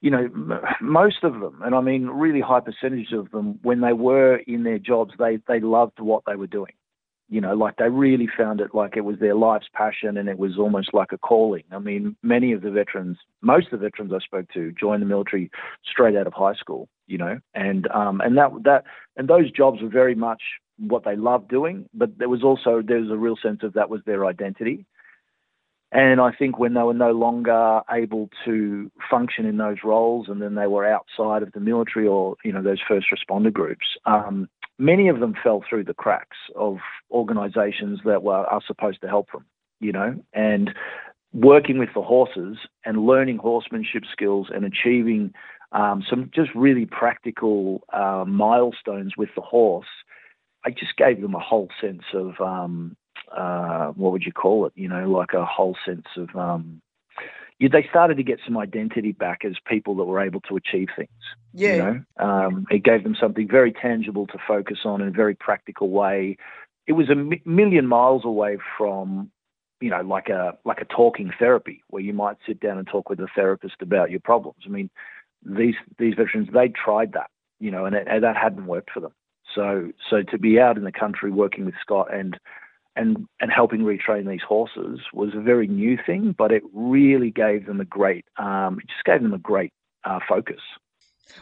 you 0.00 0.10
know, 0.10 0.24
m- 0.26 0.60
most 0.80 1.24
of 1.24 1.34
them, 1.40 1.60
and 1.64 1.74
I 1.74 1.80
mean 1.80 2.06
really 2.08 2.40
high 2.40 2.60
percentage 2.60 3.12
of 3.12 3.30
them, 3.32 3.58
when 3.62 3.80
they 3.80 3.92
were 3.94 4.36
in 4.46 4.64
their 4.64 4.78
jobs, 4.78 5.14
they 5.18 5.38
they 5.48 5.60
loved 5.60 6.00
what 6.00 6.24
they 6.26 6.36
were 6.36 6.46
doing. 6.48 6.72
You 7.30 7.40
know, 7.42 7.54
like 7.54 7.76
they 7.76 7.88
really 7.90 8.28
found 8.38 8.60
it 8.60 8.74
like 8.74 8.96
it 8.96 9.02
was 9.02 9.18
their 9.20 9.34
life's 9.34 9.68
passion, 9.74 10.16
and 10.18 10.28
it 10.28 10.38
was 10.38 10.58
almost 10.58 10.94
like 10.94 11.12
a 11.12 11.18
calling. 11.18 11.64
I 11.72 11.78
mean, 11.78 12.16
many 12.22 12.52
of 12.52 12.62
the 12.62 12.70
veterans, 12.70 13.18
most 13.42 13.66
of 13.72 13.80
the 13.80 13.86
veterans 13.86 14.12
I 14.14 14.20
spoke 14.24 14.46
to, 14.54 14.72
joined 14.80 15.02
the 15.02 15.06
military 15.06 15.50
straight 15.90 16.16
out 16.16 16.26
of 16.26 16.34
high 16.34 16.54
school. 16.54 16.88
You 17.06 17.18
know, 17.18 17.40
and 17.54 17.88
um, 17.92 18.20
and 18.22 18.36
that 18.38 18.50
that 18.64 18.84
and 19.16 19.28
those 19.28 19.50
jobs 19.52 19.82
were 19.82 19.88
very 19.90 20.14
much 20.14 20.42
what 20.78 21.04
they 21.04 21.16
loved 21.16 21.48
doing, 21.48 21.88
but 21.92 22.18
there 22.18 22.28
was 22.28 22.42
also 22.42 22.82
there 22.82 23.00
was 23.00 23.10
a 23.10 23.16
real 23.16 23.36
sense 23.42 23.60
of 23.62 23.74
that 23.74 23.90
was 23.90 24.00
their 24.06 24.26
identity 24.26 24.86
and 25.90 26.20
I 26.20 26.32
think 26.32 26.58
when 26.58 26.74
they 26.74 26.82
were 26.82 26.92
no 26.92 27.12
longer 27.12 27.80
able 27.90 28.28
to 28.44 28.90
function 29.10 29.46
in 29.46 29.56
those 29.56 29.78
roles, 29.82 30.28
and 30.28 30.42
then 30.42 30.54
they 30.54 30.66
were 30.66 30.86
outside 30.86 31.42
of 31.42 31.52
the 31.52 31.60
military 31.60 32.06
or 32.06 32.36
you 32.44 32.52
know 32.52 32.62
those 32.62 32.80
first 32.86 33.06
responder 33.10 33.52
groups, 33.52 33.86
um, 34.04 34.48
many 34.78 35.08
of 35.08 35.20
them 35.20 35.34
fell 35.42 35.64
through 35.68 35.84
the 35.84 35.94
cracks 35.94 36.36
of 36.56 36.78
organisations 37.10 38.00
that 38.04 38.22
were 38.22 38.34
are 38.46 38.60
supposed 38.66 39.00
to 39.00 39.08
help 39.08 39.32
them. 39.32 39.46
You 39.80 39.92
know, 39.92 40.22
and 40.34 40.74
working 41.32 41.78
with 41.78 41.90
the 41.94 42.02
horses 42.02 42.58
and 42.84 43.06
learning 43.06 43.38
horsemanship 43.38 44.02
skills 44.10 44.48
and 44.52 44.64
achieving 44.64 45.32
um, 45.72 46.02
some 46.08 46.30
just 46.34 46.50
really 46.54 46.84
practical 46.84 47.82
uh, 47.92 48.24
milestones 48.26 49.16
with 49.16 49.28
the 49.36 49.42
horse, 49.42 49.86
I 50.64 50.70
just 50.70 50.96
gave 50.96 51.20
them 51.20 51.34
a 51.34 51.40
whole 51.40 51.68
sense 51.80 52.02
of 52.12 52.40
um, 52.40 52.96
uh, 53.34 53.88
what 53.88 54.12
would 54.12 54.24
you 54.24 54.32
call 54.32 54.66
it? 54.66 54.72
You 54.74 54.88
know, 54.88 55.10
like 55.10 55.32
a 55.34 55.44
whole 55.44 55.76
sense 55.86 56.06
of 56.16 56.34
um, 56.36 56.80
yeah, 57.58 57.68
they 57.72 57.86
started 57.90 58.16
to 58.18 58.22
get 58.22 58.38
some 58.44 58.56
identity 58.56 59.12
back 59.12 59.44
as 59.44 59.54
people 59.66 59.96
that 59.96 60.04
were 60.04 60.20
able 60.20 60.40
to 60.42 60.56
achieve 60.56 60.88
things. 60.96 61.10
Yeah. 61.52 61.72
You 61.72 61.78
know, 61.82 62.24
um, 62.24 62.66
it 62.70 62.84
gave 62.84 63.02
them 63.02 63.16
something 63.20 63.48
very 63.48 63.72
tangible 63.72 64.26
to 64.28 64.38
focus 64.46 64.78
on 64.84 65.00
in 65.00 65.08
a 65.08 65.12
very 65.12 65.34
practical 65.34 65.90
way. 65.90 66.36
It 66.86 66.92
was 66.92 67.10
a 67.10 67.16
million 67.48 67.86
miles 67.86 68.24
away 68.24 68.58
from, 68.76 69.30
you 69.80 69.90
know, 69.90 70.00
like 70.02 70.28
a 70.28 70.56
like 70.64 70.80
a 70.80 70.84
talking 70.84 71.32
therapy 71.38 71.82
where 71.88 72.02
you 72.02 72.12
might 72.12 72.36
sit 72.46 72.60
down 72.60 72.78
and 72.78 72.86
talk 72.86 73.10
with 73.10 73.20
a 73.20 73.28
therapist 73.34 73.76
about 73.80 74.10
your 74.10 74.20
problems. 74.20 74.62
I 74.64 74.68
mean, 74.68 74.88
these 75.44 75.74
these 75.98 76.14
veterans 76.14 76.48
they 76.52 76.68
tried 76.68 77.12
that, 77.14 77.30
you 77.58 77.72
know, 77.72 77.86
and, 77.86 77.96
it, 77.96 78.06
and 78.08 78.22
that 78.22 78.36
hadn't 78.36 78.66
worked 78.66 78.90
for 78.92 79.00
them. 79.00 79.12
So 79.54 79.92
so 80.10 80.22
to 80.22 80.38
be 80.38 80.60
out 80.60 80.76
in 80.76 80.84
the 80.84 80.92
country 80.92 81.30
working 81.30 81.64
with 81.64 81.74
Scott 81.82 82.12
and 82.12 82.38
and 82.98 83.26
and 83.40 83.50
helping 83.50 83.80
retrain 83.80 84.28
these 84.28 84.42
horses 84.46 85.00
was 85.14 85.30
a 85.34 85.40
very 85.40 85.68
new 85.68 85.96
thing, 86.04 86.34
but 86.36 86.52
it 86.52 86.62
really 86.72 87.30
gave 87.30 87.66
them 87.66 87.80
a 87.80 87.84
great, 87.84 88.24
um, 88.36 88.78
it 88.80 88.88
just 88.88 89.04
gave 89.04 89.22
them 89.22 89.32
a 89.32 89.38
great 89.38 89.72
uh, 90.04 90.18
focus. 90.28 90.60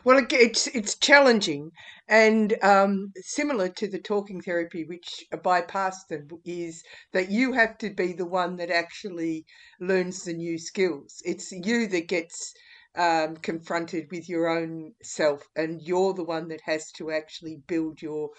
Well, 0.04 0.24
it's 0.30 0.66
it's 0.66 0.98
challenging 0.98 1.70
and 2.08 2.54
um, 2.62 3.12
similar 3.16 3.68
to 3.70 3.88
the 3.88 4.00
talking 4.00 4.40
therapy, 4.40 4.84
which 4.84 5.24
bypassed 5.32 6.08
them, 6.08 6.28
is 6.44 6.82
that 7.12 7.30
you 7.30 7.52
have 7.52 7.78
to 7.78 7.90
be 7.90 8.12
the 8.12 8.26
one 8.26 8.56
that 8.56 8.70
actually 8.70 9.44
learns 9.80 10.24
the 10.24 10.34
new 10.34 10.58
skills. 10.58 11.22
It's 11.24 11.52
you 11.52 11.86
that 11.88 12.08
gets 12.08 12.52
um, 12.96 13.36
confronted 13.36 14.08
with 14.10 14.28
your 14.28 14.48
own 14.48 14.92
self, 15.02 15.42
and 15.54 15.82
you're 15.82 16.14
the 16.14 16.24
one 16.24 16.48
that 16.48 16.60
has 16.64 16.90
to 16.92 17.10
actually 17.10 17.62
build 17.66 18.00
your 18.00 18.30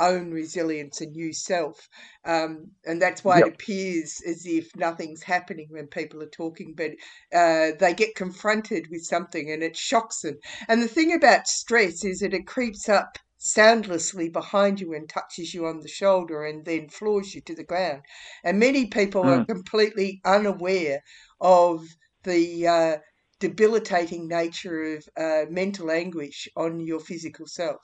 own 0.00 0.30
resilience 0.30 1.00
and 1.00 1.12
new 1.12 1.32
self. 1.32 1.88
Um, 2.24 2.70
and 2.86 3.02
that's 3.02 3.24
why 3.24 3.38
yep. 3.38 3.48
it 3.48 3.54
appears 3.54 4.22
as 4.26 4.46
if 4.46 4.74
nothing's 4.76 5.22
happening 5.22 5.66
when 5.70 5.88
people 5.88 6.22
are 6.22 6.28
talking, 6.28 6.74
but 6.76 6.92
uh, 7.36 7.72
they 7.78 7.94
get 7.94 8.14
confronted 8.14 8.86
with 8.90 9.02
something 9.02 9.50
and 9.50 9.62
it 9.62 9.76
shocks 9.76 10.20
them. 10.20 10.38
And 10.68 10.82
the 10.82 10.88
thing 10.88 11.12
about 11.12 11.48
stress 11.48 12.04
is 12.04 12.20
that 12.20 12.34
it 12.34 12.46
creeps 12.46 12.88
up 12.88 13.18
soundlessly 13.38 14.28
behind 14.28 14.80
you 14.80 14.92
and 14.94 15.08
touches 15.08 15.54
you 15.54 15.66
on 15.66 15.80
the 15.80 15.88
shoulder 15.88 16.44
and 16.44 16.64
then 16.64 16.88
floors 16.88 17.34
you 17.34 17.40
to 17.42 17.54
the 17.54 17.64
ground. 17.64 18.02
And 18.44 18.58
many 18.58 18.86
people 18.86 19.22
mm. 19.22 19.40
are 19.40 19.44
completely 19.44 20.20
unaware 20.24 21.02
of 21.40 21.84
the 22.24 22.66
uh, 22.66 22.96
debilitating 23.40 24.28
nature 24.28 24.96
of 24.96 25.08
uh, 25.16 25.50
mental 25.50 25.90
anguish 25.90 26.48
on 26.56 26.80
your 26.80 27.00
physical 27.00 27.46
self. 27.46 27.80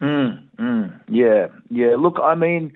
Mm, 0.00 0.48
mm, 0.58 1.00
yeah, 1.08 1.46
yeah. 1.70 1.96
Look, 1.98 2.18
I 2.22 2.34
mean, 2.34 2.72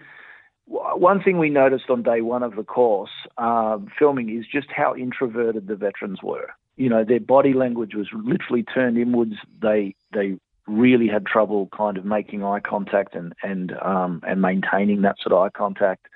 one 0.67 1.23
thing 1.23 1.39
we 1.39 1.51
noticed 1.51 1.91
on 1.91 2.03
day 2.03 2.21
one 2.21 2.43
of 2.43 2.57
the 2.57 2.63
course 2.63 3.11
uh, 3.37 3.79
filming 3.99 4.37
is 4.37 4.45
just 4.51 4.69
how 4.75 4.95
introverted 4.95 5.67
the 5.67 5.77
veterans 5.77 6.21
were. 6.23 6.49
You 6.77 6.89
know, 6.89 7.05
their 7.05 7.21
body 7.21 7.55
language 7.55 7.95
was 7.95 8.07
literally 8.13 8.63
turned 8.63 8.99
inwards. 8.99 9.35
They 9.61 9.95
they 10.13 10.39
really 10.67 11.09
had 11.09 11.27
trouble 11.27 11.69
kind 11.77 11.97
of 11.97 12.05
making 12.05 12.45
eye 12.45 12.61
contact 12.61 13.15
and 13.15 13.33
and 13.43 13.73
um, 13.83 14.21
and 14.27 14.41
maintaining 14.41 15.03
that 15.03 15.17
sort 15.21 15.33
of 15.33 15.39
eye 15.39 15.51
contact. 15.57 16.07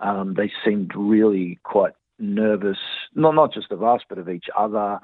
Um, 0.00 0.34
they 0.34 0.52
seemed 0.64 0.92
really 0.94 1.58
quite 1.62 1.92
nervous, 2.24 2.78
not 3.14 3.34
not 3.34 3.52
just 3.52 3.70
of 3.70 3.82
us, 3.82 4.00
but 4.08 4.18
of 4.18 4.28
each 4.28 4.46
other, 4.56 4.98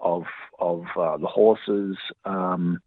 of 0.00 0.24
of 0.58 0.84
uh, 0.98 1.16
the 1.16 1.26
horses. 1.26 1.96
Um, 2.24 2.80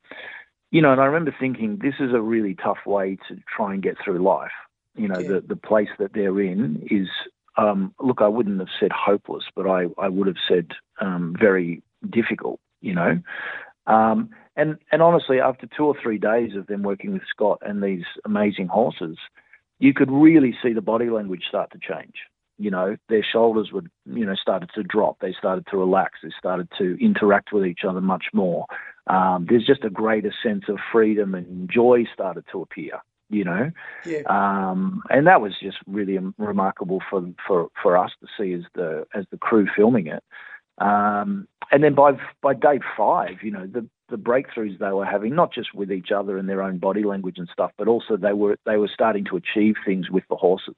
you 0.71 0.81
know, 0.81 0.91
and 0.91 1.01
I 1.01 1.05
remember 1.05 1.35
thinking 1.39 1.79
this 1.81 1.95
is 1.99 2.13
a 2.13 2.21
really 2.21 2.55
tough 2.55 2.85
way 2.85 3.17
to 3.27 3.37
try 3.55 3.73
and 3.73 3.81
get 3.81 3.97
through 4.03 4.23
life. 4.23 4.51
You 4.95 5.07
know, 5.07 5.19
yeah. 5.19 5.27
the 5.27 5.41
the 5.47 5.55
place 5.55 5.89
that 5.97 6.13
they're 6.13 6.39
in 6.41 6.87
is 6.89 7.07
um, 7.57 7.93
look, 7.99 8.21
I 8.21 8.27
wouldn't 8.27 8.59
have 8.59 8.69
said 8.79 8.91
hopeless, 8.91 9.43
but 9.55 9.67
I, 9.67 9.85
I 9.97 10.07
would 10.07 10.27
have 10.27 10.37
said 10.47 10.67
um, 11.01 11.35
very 11.37 11.81
difficult, 12.09 12.59
you 12.81 12.93
know. 12.93 13.19
Um, 13.87 14.29
and 14.55 14.77
and 14.91 15.01
honestly, 15.01 15.39
after 15.39 15.67
two 15.67 15.85
or 15.85 15.95
three 16.01 16.17
days 16.17 16.55
of 16.55 16.67
them 16.67 16.83
working 16.83 17.13
with 17.13 17.23
Scott 17.29 17.59
and 17.61 17.81
these 17.83 18.05
amazing 18.25 18.67
horses, 18.67 19.17
you 19.79 19.93
could 19.93 20.11
really 20.11 20.55
see 20.61 20.73
the 20.73 20.81
body 20.81 21.09
language 21.09 21.43
start 21.47 21.71
to 21.71 21.79
change. 21.79 22.15
You 22.59 22.69
know, 22.69 22.97
their 23.07 23.23
shoulders 23.23 23.71
would, 23.71 23.89
you 24.05 24.25
know, 24.25 24.35
started 24.35 24.69
to 24.75 24.83
drop. 24.83 25.17
They 25.21 25.33
started 25.33 25.65
to 25.71 25.77
relax. 25.77 26.19
They 26.21 26.31
started 26.37 26.67
to 26.77 26.97
interact 27.03 27.53
with 27.53 27.65
each 27.65 27.85
other 27.87 28.01
much 28.01 28.25
more 28.33 28.65
um, 29.09 29.47
there's 29.49 29.65
just 29.65 29.83
a 29.83 29.89
greater 29.89 30.33
sense 30.43 30.65
of 30.69 30.77
freedom 30.91 31.33
and 31.33 31.69
joy 31.69 32.05
started 32.13 32.45
to 32.51 32.61
appear. 32.61 33.01
You 33.31 33.43
know, 33.43 33.71
yeah. 34.07 34.21
um, 34.25 35.03
and 35.11 35.27
that 35.27 35.39
was 35.39 35.53
just 35.61 35.77
really 35.85 36.17
remarkable 36.39 36.99
for, 37.11 37.23
for 37.45 37.67
for 37.79 37.95
us 37.95 38.09
to 38.21 38.27
see 38.35 38.53
as 38.53 38.63
the 38.73 39.05
as 39.13 39.25
the 39.29 39.37
crew 39.37 39.67
filming 39.75 40.07
it. 40.07 40.23
Um, 40.79 41.47
and 41.71 41.83
then 41.83 41.93
by 41.93 42.13
by 42.41 42.55
day 42.55 42.79
five, 42.97 43.43
you 43.43 43.51
know, 43.51 43.67
the 43.67 43.87
the 44.09 44.17
breakthroughs 44.17 44.79
they 44.79 44.89
were 44.89 45.05
having, 45.05 45.35
not 45.35 45.53
just 45.53 45.75
with 45.75 45.91
each 45.91 46.09
other 46.09 46.39
and 46.39 46.49
their 46.49 46.63
own 46.63 46.79
body 46.79 47.03
language 47.03 47.37
and 47.37 47.47
stuff, 47.53 47.69
but 47.77 47.87
also 47.87 48.17
they 48.17 48.33
were 48.33 48.57
they 48.65 48.77
were 48.77 48.89
starting 48.91 49.25
to 49.25 49.35
achieve 49.35 49.75
things 49.85 50.09
with 50.09 50.23
the 50.27 50.35
horses. 50.35 50.73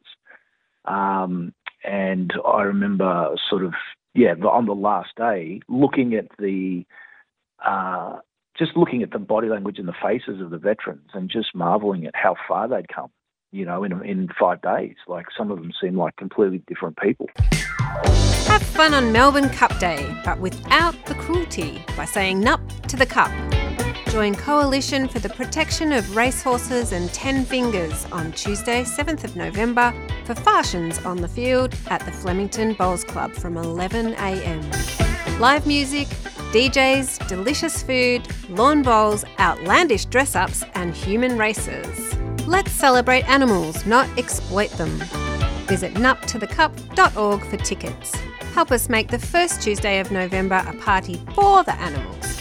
Um, 0.83 1.53
and 1.83 2.33
I 2.45 2.63
remember 2.63 3.35
sort 3.49 3.63
of 3.63 3.73
yeah, 4.13 4.33
on 4.33 4.65
the 4.65 4.73
last 4.73 5.09
day, 5.15 5.61
looking 5.69 6.13
at 6.15 6.27
the 6.37 6.85
uh, 7.65 8.17
just 8.57 8.75
looking 8.75 9.01
at 9.03 9.11
the 9.11 9.19
body 9.19 9.47
language 9.47 9.79
and 9.79 9.87
the 9.87 9.93
faces 10.01 10.41
of 10.41 10.49
the 10.49 10.57
veterans 10.57 11.09
and 11.13 11.29
just 11.29 11.55
marveling 11.55 12.05
at 12.05 12.15
how 12.15 12.35
far 12.47 12.67
they'd 12.67 12.89
come, 12.89 13.09
you 13.51 13.65
know, 13.65 13.83
in, 13.83 13.93
in 14.05 14.27
five 14.37 14.61
days. 14.61 14.95
Like 15.07 15.27
some 15.37 15.51
of 15.51 15.57
them 15.57 15.71
seem 15.79 15.97
like 15.97 16.15
completely 16.17 16.61
different 16.67 16.97
people. 16.97 17.27
Have 18.47 18.63
fun 18.63 18.93
on 18.93 19.11
Melbourne 19.13 19.49
Cup 19.49 19.77
Day, 19.79 20.13
but 20.25 20.39
without 20.39 21.05
the 21.05 21.15
cruelty 21.15 21.81
by 21.95 22.05
saying 22.05 22.41
nup 22.41 22.85
to 22.87 22.97
the 22.97 23.05
cup. 23.05 23.31
Join 24.11 24.35
Coalition 24.35 25.07
for 25.07 25.19
the 25.19 25.29
Protection 25.29 25.93
of 25.93 26.17
Racehorses 26.17 26.91
and 26.91 27.09
Ten 27.13 27.45
Fingers 27.45 28.05
on 28.11 28.33
Tuesday, 28.33 28.83
7th 28.83 29.23
of 29.23 29.37
November 29.37 29.93
for 30.25 30.35
Fashions 30.35 30.99
on 31.05 31.21
the 31.21 31.29
field 31.29 31.73
at 31.87 32.03
the 32.03 32.11
Flemington 32.11 32.73
Bowls 32.73 33.05
Club 33.05 33.31
from 33.31 33.53
11am. 33.53 35.39
Live 35.39 35.65
music, 35.65 36.09
DJs, 36.51 37.25
delicious 37.29 37.83
food, 37.83 38.27
lawn 38.49 38.81
bowls, 38.81 39.23
outlandish 39.39 40.03
dress 40.03 40.35
ups, 40.35 40.65
and 40.73 40.93
human 40.93 41.37
races. 41.37 42.13
Let's 42.45 42.73
celebrate 42.73 43.23
animals, 43.29 43.85
not 43.85 44.09
exploit 44.17 44.71
them. 44.71 44.89
Visit 45.67 45.93
nuptothecup.org 45.93 47.45
for 47.45 47.57
tickets. 47.57 48.13
Help 48.53 48.73
us 48.73 48.89
make 48.89 49.07
the 49.07 49.19
first 49.19 49.61
Tuesday 49.61 50.01
of 50.01 50.11
November 50.11 50.61
a 50.67 50.73
party 50.73 51.15
for 51.33 51.63
the 51.63 51.75
animals. 51.75 52.31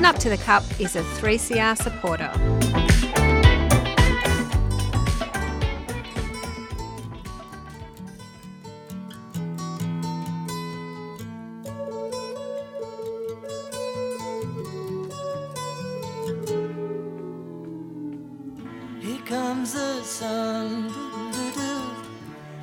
Nup 0.00 0.18
to 0.18 0.30
the 0.30 0.38
Cup 0.38 0.62
is 0.80 0.96
a 0.96 1.02
3CR 1.02 1.76
supporter. 1.76 2.30
Here 19.00 19.20
comes 19.26 19.74
the 19.74 20.02
sun. 20.02 20.90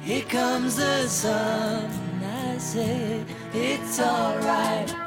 Here 0.02 0.24
comes 0.24 0.78
the 0.78 1.08
sun. 1.08 1.92
I 2.24 2.58
say 2.58 3.24
it's 3.54 4.00
alright. 4.00 5.07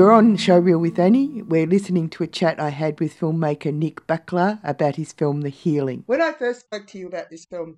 You're 0.00 0.12
on 0.12 0.38
Showreel 0.38 0.80
with 0.80 0.98
Annie. 0.98 1.42
We're 1.42 1.66
listening 1.66 2.08
to 2.08 2.22
a 2.22 2.26
chat 2.26 2.58
I 2.58 2.70
had 2.70 2.98
with 3.00 3.20
filmmaker 3.20 3.70
Nick 3.70 4.06
Barkla 4.06 4.58
about 4.64 4.96
his 4.96 5.12
film 5.12 5.42
The 5.42 5.50
Healing. 5.50 6.04
When 6.06 6.22
I 6.22 6.32
first 6.32 6.60
spoke 6.60 6.86
to 6.86 6.98
you 6.98 7.06
about 7.06 7.28
this 7.28 7.44
film, 7.44 7.76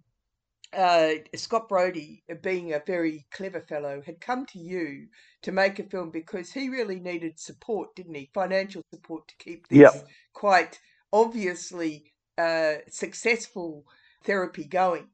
uh, 0.73 1.15
Scott 1.35 1.69
Brody, 1.69 2.23
being 2.41 2.75
a 2.75 2.83
very 2.87 3.27
clever 3.33 3.61
fellow, 3.61 4.01
had 4.07 4.21
come 4.21 4.47
to 4.47 4.61
you 4.61 5.09
to 5.43 5.51
make 5.51 5.81
a 5.81 5.83
film 5.83 6.13
because 6.13 6.53
he 6.53 6.69
really 6.69 7.01
needed 7.01 7.41
support, 7.41 7.93
didn't 7.97 8.15
he? 8.15 8.31
Financial 8.33 8.83
support 8.95 9.27
to 9.27 9.35
keep 9.45 9.67
this 9.67 9.79
Yep. 9.81 10.07
quite 10.33 10.79
obviously 11.13 12.13
uh, 12.39 12.75
successful 12.89 13.85
therapy 14.23 14.63
going. 14.65 15.09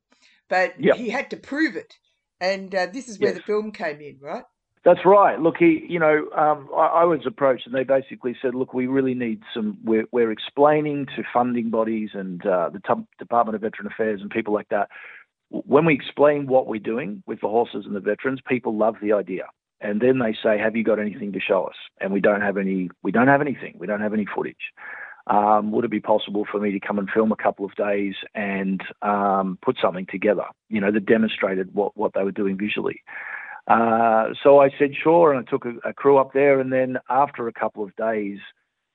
But 0.51 0.75
Yep. 0.79 0.97
he 0.97 1.09
had 1.09 1.31
to 1.31 1.39
prove 1.39 1.75
it. 1.75 1.95
And 2.39 2.75
uh, 2.75 2.85
this 2.93 3.09
is 3.09 3.19
where 3.19 3.31
Yes. 3.31 3.39
the 3.39 3.45
film 3.45 3.73
came 3.73 4.03
in, 4.03 4.19
right? 4.21 4.45
That's 4.89 5.05
right. 5.05 5.39
Look, 5.39 5.57
he, 5.59 5.85
you 5.87 5.99
know, 5.99 6.31
um, 6.35 6.67
I, 6.75 6.87
I 6.87 7.05
was 7.05 7.21
approached, 7.27 7.67
and 7.67 7.75
they 7.75 7.85
basically 7.85 8.35
said, 8.41 8.55
"Look, 8.55 8.73
we 8.73 8.87
really 8.87 9.13
need 9.13 9.43
some. 9.53 9.77
We're, 9.85 10.07
we're 10.13 10.33
explaining 10.33 11.05
to 11.15 11.23
funding 11.31 11.69
bodies 11.69 12.13
and 12.15 12.41
uh, 12.47 12.71
the 12.71 12.79
Tub- 12.79 13.05
Department 13.19 13.55
of 13.55 13.61
Veteran 13.61 13.87
Affairs 13.87 14.23
and 14.23 14.31
people 14.31 14.55
like 14.55 14.71
that. 14.71 14.89
When 15.51 15.85
we 15.85 15.93
explain 15.93 16.47
what 16.47 16.67
we're 16.67 16.81
doing 16.81 17.23
with 17.27 17.43
the 17.43 17.49
horses 17.49 17.85
and 17.85 17.95
the 17.95 18.01
veterans, 18.01 18.41
people 18.49 18.79
love 18.79 18.95
the 19.03 19.13
idea, 19.13 19.49
and 19.83 20.01
then 20.01 20.21
they 20.21 20.35
say, 20.43 20.57
"Have 20.57 20.75
you 20.75 20.85
got 20.85 20.99
anything 20.99 21.33
to 21.33 21.39
show 21.39 21.65
us?" 21.65 21.77
And 22.01 22.11
we 22.11 22.23
don't 22.23 22.41
have 22.41 22.57
any. 22.57 22.89
We 23.03 23.13
don't 23.13 23.29
have 23.29 23.43
anything. 23.43 23.75
We 23.79 23.87
don't 23.87 24.01
have 24.01 24.15
any 24.15 24.25
footage. 24.35 24.73
Um, 25.27 25.71
would 25.73 25.85
it 25.85 25.91
be 25.91 26.01
possible 26.01 26.47
for 26.51 26.61
me 26.61 26.73
to 26.73 26.81
come 26.81 26.99
and 26.99 27.11
film 27.11 27.31
a 27.31 27.37
couple 27.37 27.67
of 27.67 27.75
days 27.75 28.15
and 28.35 28.81
um, 29.03 29.59
put 29.61 29.77
something 29.83 30.07
together? 30.11 30.45
You 30.71 30.81
know, 30.81 30.91
that 30.91 31.05
demonstrated 31.05 31.75
what 31.75 31.95
what 31.95 32.13
they 32.15 32.23
were 32.23 32.33
doing 32.33 32.57
visually. 32.57 33.03
Uh, 33.69 34.29
so 34.43 34.61
I 34.61 34.71
said 34.79 34.93
sure, 35.01 35.33
and 35.33 35.47
I 35.47 35.51
took 35.51 35.67
a, 35.67 35.75
a 35.89 35.93
crew 35.93 36.17
up 36.17 36.33
there. 36.33 36.59
And 36.59 36.73
then 36.73 36.99
after 37.11 37.47
a 37.47 37.53
couple 37.53 37.85
of 37.85 37.95
days, 37.97 38.39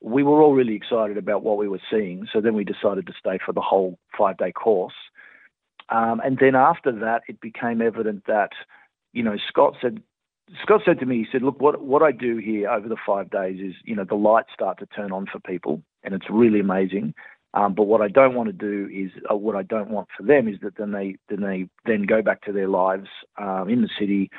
we 0.02 0.24
were 0.24 0.42
all 0.42 0.54
really 0.54 0.76
excited 0.76 1.18
about 1.18 1.44
what 1.44 1.58
we 1.58 1.68
were 1.68 1.82
seeing. 1.90 2.28
So 2.34 2.42
then 2.42 2.56
we 2.56 2.64
decided 2.64 3.08
to 3.08 3.14
stay 3.18 3.38
for 3.44 3.54
the 3.54 3.62
whole 3.62 3.98
five 4.18 4.38
day 4.38 4.52
course. 4.52 4.94
Um, 5.90 6.22
and 6.26 6.38
then 6.40 6.56
after 6.56 6.92
that, 6.92 7.22
it 7.28 7.40
became 7.40 7.82
evident 7.82 8.24
that, 8.28 8.50
you 9.14 9.22
know, 9.22 9.38
Scott 9.48 9.76
said, 9.82 10.02
Scott 10.62 10.82
said 10.86 11.00
to 11.00 11.06
me, 11.06 11.18
he 11.18 11.28
said, 11.32 11.44
look, 11.44 11.62
what, 11.62 11.82
what 11.82 12.02
I 12.02 12.12
do 12.12 12.38
here 12.38 12.70
over 12.70 12.90
the 12.90 12.98
five 13.06 13.30
days 13.30 13.60
is, 13.60 13.76
you 13.86 13.96
know, 13.96 14.04
the 14.04 14.16
lights 14.16 14.50
start 14.54 14.80
to 14.80 14.86
turn 14.88 15.12
on 15.12 15.28
for 15.32 15.40
people 15.40 15.84
and 16.04 16.14
it's 16.14 16.30
really 16.30 16.60
amazing. 16.60 17.14
Um, 17.54 17.76
but 17.76 17.84
what 17.84 18.02
I 18.02 18.08
don't 18.08 18.34
want 18.34 18.48
to 18.48 18.54
do 18.54 18.90
is, 18.92 19.12
uh, 19.30 19.36
what 19.36 19.56
I 19.56 19.62
don't 19.62 19.92
want 19.92 20.08
for 20.18 20.24
them 20.24 20.48
is 20.48 20.60
that 20.64 20.76
then 20.78 20.92
they 20.92 21.18
then 21.30 21.42
they 21.42 21.70
then 21.86 22.04
go 22.04 22.24
back 22.24 22.42
to 22.46 22.52
their 22.52 22.68
lives 22.68 23.08
um, 23.38 23.70
in 23.70 23.84
the 23.84 23.90
city, 24.00 24.32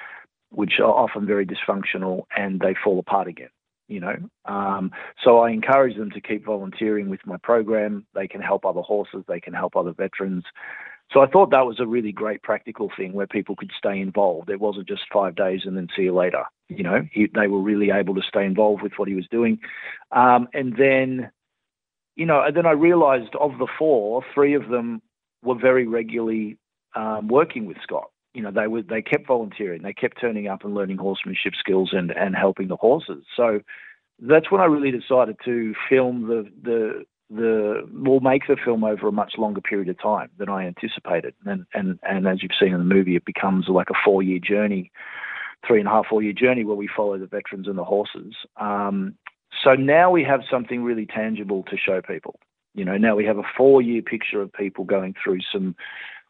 which 0.54 0.80
are 0.80 0.92
often 0.92 1.26
very 1.26 1.46
dysfunctional, 1.46 2.24
and 2.36 2.60
they 2.60 2.74
fall 2.82 2.98
apart 2.98 3.28
again. 3.28 3.50
You 3.86 4.00
know, 4.00 4.16
um, 4.46 4.92
so 5.22 5.40
I 5.40 5.50
encourage 5.50 5.96
them 5.96 6.10
to 6.12 6.20
keep 6.20 6.46
volunteering 6.46 7.10
with 7.10 7.20
my 7.26 7.36
program. 7.36 8.06
They 8.14 8.26
can 8.26 8.40
help 8.40 8.64
other 8.64 8.80
horses, 8.80 9.24
they 9.28 9.40
can 9.40 9.52
help 9.52 9.76
other 9.76 9.92
veterans. 9.92 10.44
So 11.12 11.20
I 11.20 11.26
thought 11.26 11.50
that 11.50 11.66
was 11.66 11.80
a 11.80 11.86
really 11.86 12.12
great 12.12 12.42
practical 12.42 12.90
thing 12.96 13.12
where 13.12 13.26
people 13.26 13.56
could 13.56 13.70
stay 13.76 14.00
involved. 14.00 14.50
It 14.50 14.60
wasn't 14.60 14.88
just 14.88 15.02
five 15.12 15.36
days 15.36 15.60
and 15.64 15.76
then 15.76 15.88
see 15.94 16.02
you 16.02 16.14
later. 16.14 16.44
You 16.68 16.82
know, 16.82 17.02
he, 17.12 17.28
they 17.32 17.46
were 17.46 17.60
really 17.60 17.90
able 17.90 18.14
to 18.14 18.22
stay 18.26 18.44
involved 18.44 18.82
with 18.82 18.92
what 18.96 19.08
he 19.08 19.14
was 19.14 19.28
doing. 19.30 19.60
Um, 20.12 20.48
and 20.54 20.76
then, 20.76 21.30
you 22.16 22.26
know, 22.26 22.42
and 22.42 22.56
then 22.56 22.66
I 22.66 22.72
realized 22.72 23.34
of 23.38 23.58
the 23.58 23.68
four, 23.78 24.24
three 24.34 24.54
of 24.54 24.68
them 24.68 25.02
were 25.42 25.58
very 25.58 25.86
regularly 25.86 26.56
um, 26.96 27.28
working 27.28 27.66
with 27.66 27.76
Scott. 27.82 28.10
You 28.34 28.42
know, 28.42 28.50
they 28.50 28.66
were 28.66 28.82
they 28.82 29.02
kept 29.02 29.26
volunteering, 29.26 29.82
they 29.82 29.92
kept 29.92 30.20
turning 30.20 30.48
up 30.48 30.64
and 30.64 30.74
learning 30.74 30.98
horsemanship 30.98 31.54
skills 31.58 31.90
and 31.92 32.10
and 32.10 32.34
helping 32.34 32.68
the 32.68 32.76
horses. 32.76 33.24
So 33.36 33.60
that's 34.20 34.50
when 34.50 34.60
I 34.60 34.64
really 34.64 34.90
decided 34.90 35.36
to 35.44 35.74
film 35.88 36.26
the 36.28 36.50
the 36.62 37.04
the 37.30 37.88
will 37.92 38.20
make 38.20 38.46
the 38.46 38.56
film 38.62 38.84
over 38.84 39.08
a 39.08 39.12
much 39.12 39.34
longer 39.38 39.60
period 39.60 39.88
of 39.88 40.00
time 40.00 40.30
than 40.38 40.48
I 40.48 40.66
anticipated. 40.66 41.34
And 41.44 41.66
and 41.74 41.98
and 42.02 42.26
as 42.26 42.42
you've 42.42 42.52
seen 42.58 42.72
in 42.72 42.78
the 42.78 42.94
movie, 42.94 43.16
it 43.16 43.24
becomes 43.24 43.66
like 43.68 43.90
a 43.90 43.98
four 44.04 44.22
year 44.22 44.38
journey, 44.38 44.90
three 45.66 45.80
and 45.80 45.88
a 45.88 45.90
half 45.90 46.06
four 46.06 46.22
year 46.22 46.32
journey 46.32 46.64
where 46.64 46.76
we 46.76 46.88
follow 46.94 47.18
the 47.18 47.26
veterans 47.26 47.66
and 47.66 47.78
the 47.78 47.84
horses. 47.84 48.34
Um, 48.56 49.14
so 49.62 49.74
now 49.74 50.10
we 50.10 50.24
have 50.24 50.40
something 50.50 50.82
really 50.82 51.06
tangible 51.06 51.62
to 51.64 51.76
show 51.76 52.02
people. 52.02 52.38
You 52.74 52.84
know, 52.84 52.96
now 52.96 53.14
we 53.14 53.24
have 53.24 53.38
a 53.38 53.44
four 53.56 53.80
year 53.82 54.02
picture 54.02 54.42
of 54.42 54.52
people 54.52 54.84
going 54.84 55.14
through 55.22 55.40
some 55.52 55.76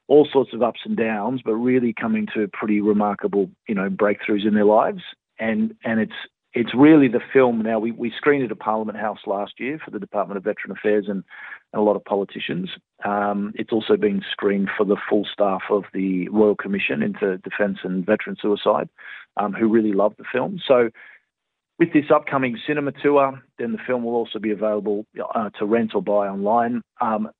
all 0.07 0.29
sorts 0.31 0.53
of 0.53 0.63
ups 0.63 0.81
and 0.85 0.97
downs, 0.97 1.41
but 1.45 1.55
really 1.55 1.95
coming 1.99 2.27
to 2.35 2.49
pretty 2.53 2.81
remarkable, 2.81 3.51
you 3.69 3.75
know, 3.75 3.89
breakthroughs 3.89 4.47
in 4.47 4.55
their 4.55 4.65
lives. 4.65 5.03
And 5.39 5.75
and 5.85 6.01
it's 6.01 6.13
it's 6.55 6.73
really 6.75 7.09
the 7.09 7.21
film 7.33 7.63
now. 7.63 7.81
We, 7.81 7.91
we 7.91 8.13
screened 8.17 8.45
it 8.45 8.51
at 8.51 8.59
Parliament 8.61 8.97
House 8.97 9.19
last 9.27 9.55
year 9.59 9.81
for 9.85 9.91
the 9.91 9.99
Department 9.99 10.39
of 10.39 10.45
Veteran 10.45 10.71
Affairs 10.71 11.07
and, 11.09 11.25
and 11.73 11.81
a 11.81 11.83
lot 11.83 11.97
of 11.97 12.05
politicians. 12.05 12.71
Um, 13.05 13.53
it's 13.57 13.73
also 13.73 13.97
been 13.97 14.23
screened 14.31 14.71
for 14.77 14.85
the 14.87 14.97
full 15.09 15.27
staff 15.31 15.63
of 15.69 15.85
the 15.93 16.29
Royal 16.29 16.55
Commission 16.55 17.03
into 17.03 17.39
Defence 17.39 17.79
and 17.83 18.07
Veteran 18.07 18.37
Suicide, 18.41 18.89
um, 19.37 19.53
who 19.53 19.69
really 19.69 19.93
loved 19.93 20.17
the 20.19 20.25
film. 20.33 20.61
So, 20.67 20.91
with 21.77 21.93
this 21.93 22.05
upcoming 22.15 22.57
cinema 22.69 22.93
tour, 22.93 23.43
then 23.59 23.73
the 23.73 23.79
film 23.85 24.05
will 24.05 24.15
also 24.15 24.39
be 24.39 24.53
available 24.53 25.07
uh, 25.35 25.51
to 25.59 25.67
rent 25.67 25.91
or 25.97 26.03
buy 26.03 26.29
online. 26.29 26.83
Um, 27.01 27.31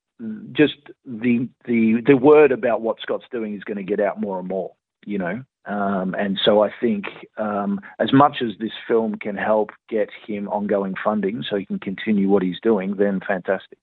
just 0.53 0.77
the 1.05 1.49
the 1.67 2.03
the 2.07 2.17
word 2.17 2.53
about 2.53 2.81
what 2.81 3.01
Scott's 3.01 3.27
doing 3.31 3.55
is 3.55 3.65
going 3.65 3.77
to 3.77 3.83
get 3.83 4.01
out 4.01 4.21
more 4.21 4.39
and 4.39 4.49
more. 4.49 4.73
You 5.07 5.19
know, 5.19 5.45
um, 5.67 6.15
and 6.19 6.39
so 6.43 6.63
I 6.63 6.71
think 6.81 7.05
um, 7.37 7.81
as 7.99 8.13
much 8.13 8.39
as 8.43 8.59
this 8.59 8.73
film 8.87 9.17
can 9.17 9.37
help 9.37 9.71
get 9.89 10.09
him 10.27 10.49
ongoing 10.49 10.95
funding 11.03 11.45
so 11.49 11.57
he 11.57 11.67
can 11.67 11.79
continue 11.79 12.29
what 12.29 12.43
he's 12.43 12.61
doing, 12.63 12.97
then 12.97 13.21
fantastic. 13.27 13.79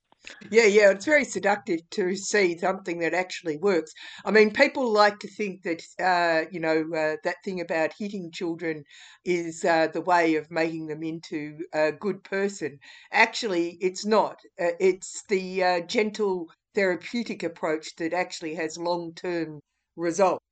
Yeah, 0.52 0.66
yeah, 0.66 0.92
it's 0.92 1.06
very 1.06 1.26
seductive 1.26 1.80
to 1.92 2.16
see 2.16 2.58
something 2.58 3.00
that 3.00 3.14
actually 3.14 3.58
works. 3.58 3.92
I 4.24 4.30
mean, 4.32 4.52
people 4.54 4.92
like 4.92 5.20
to 5.20 5.28
think 5.28 5.64
that, 5.64 5.82
uh, 6.00 6.48
you 6.52 6.60
know, 6.60 6.82
uh, 6.96 7.18
that 7.24 7.38
thing 7.44 7.60
about 7.62 7.94
hitting 7.98 8.32
children 8.32 8.84
is 9.26 9.66
uh, 9.66 9.88
the 9.88 10.02
way 10.02 10.36
of 10.36 10.52
making 10.52 10.88
them 10.88 11.02
into 11.04 11.58
a 11.74 11.92
good 11.92 12.24
person. 12.24 12.80
Actually, 13.12 13.78
it's 13.82 14.06
not. 14.06 14.40
Uh, 14.60 14.74
it's 14.80 15.24
the 15.28 15.64
uh, 15.64 15.80
gentle 15.82 16.48
therapeutic 16.76 17.42
approach 17.44 17.96
that 17.96 18.14
actually 18.14 18.56
has 18.56 18.78
long 18.78 19.14
term 19.16 19.60
results. 19.96 20.46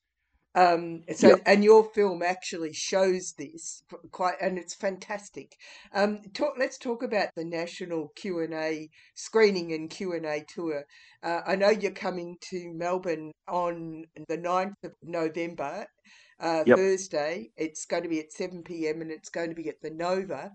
Um, 0.56 1.04
so, 1.16 1.30
Yep. 1.30 1.42
and 1.46 1.64
your 1.64 1.84
film 1.94 2.24
actually 2.24 2.74
shows 2.74 3.34
this 3.38 3.84
quite, 4.12 4.36
and 4.42 4.58
it's 4.58 4.74
fantastic. 4.74 5.56
Um, 5.94 6.22
talk, 6.34 6.56
let's 6.58 6.78
talk 6.78 7.04
about 7.04 7.30
the 7.36 7.46
national 7.46 8.10
Q 8.16 8.40
and 8.40 8.54
A 8.54 8.90
screening 9.16 9.74
and 9.74 9.90
Q 9.90 10.14
and 10.14 10.26
A 10.26 10.44
tour. 10.48 10.84
Uh, 11.24 11.42
I 11.46 11.56
know 11.56 11.70
you're 11.70 11.92
coming 11.92 12.38
to 12.50 12.74
Melbourne 12.74 13.32
on 13.48 14.06
the 14.28 14.38
9th 14.38 14.74
of 14.84 14.94
November, 15.04 15.86
uh, 16.40 16.64
Yep. 16.66 16.78
Thursday. 16.78 17.52
It's 17.56 17.86
going 17.86 18.04
to 18.04 18.10
be 18.10 18.20
at 18.20 18.32
seven 18.34 18.64
pm, 18.64 19.02
and 19.02 19.12
it's 19.12 19.30
going 19.30 19.50
to 19.50 19.56
be 19.56 19.70
at 19.70 19.82
the 19.82 19.92
Nova. 19.92 20.52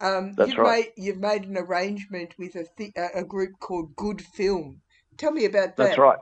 Um, 0.00 0.32
That's 0.36 0.50
you've 0.50 0.58
right. 0.58 0.84
made 0.86 0.92
you've 0.96 1.18
made 1.18 1.44
an 1.44 1.56
arrangement 1.58 2.34
with 2.38 2.54
a 2.56 2.66
th- 2.76 2.92
a 2.96 3.18
a 3.20 3.24
group 3.24 3.52
called 3.60 3.96
Good 3.96 4.22
Film. 4.22 4.80
Tell 5.16 5.32
me 5.32 5.44
about 5.46 5.76
that. 5.76 5.76
That's 5.76 5.98
right. 5.98 6.18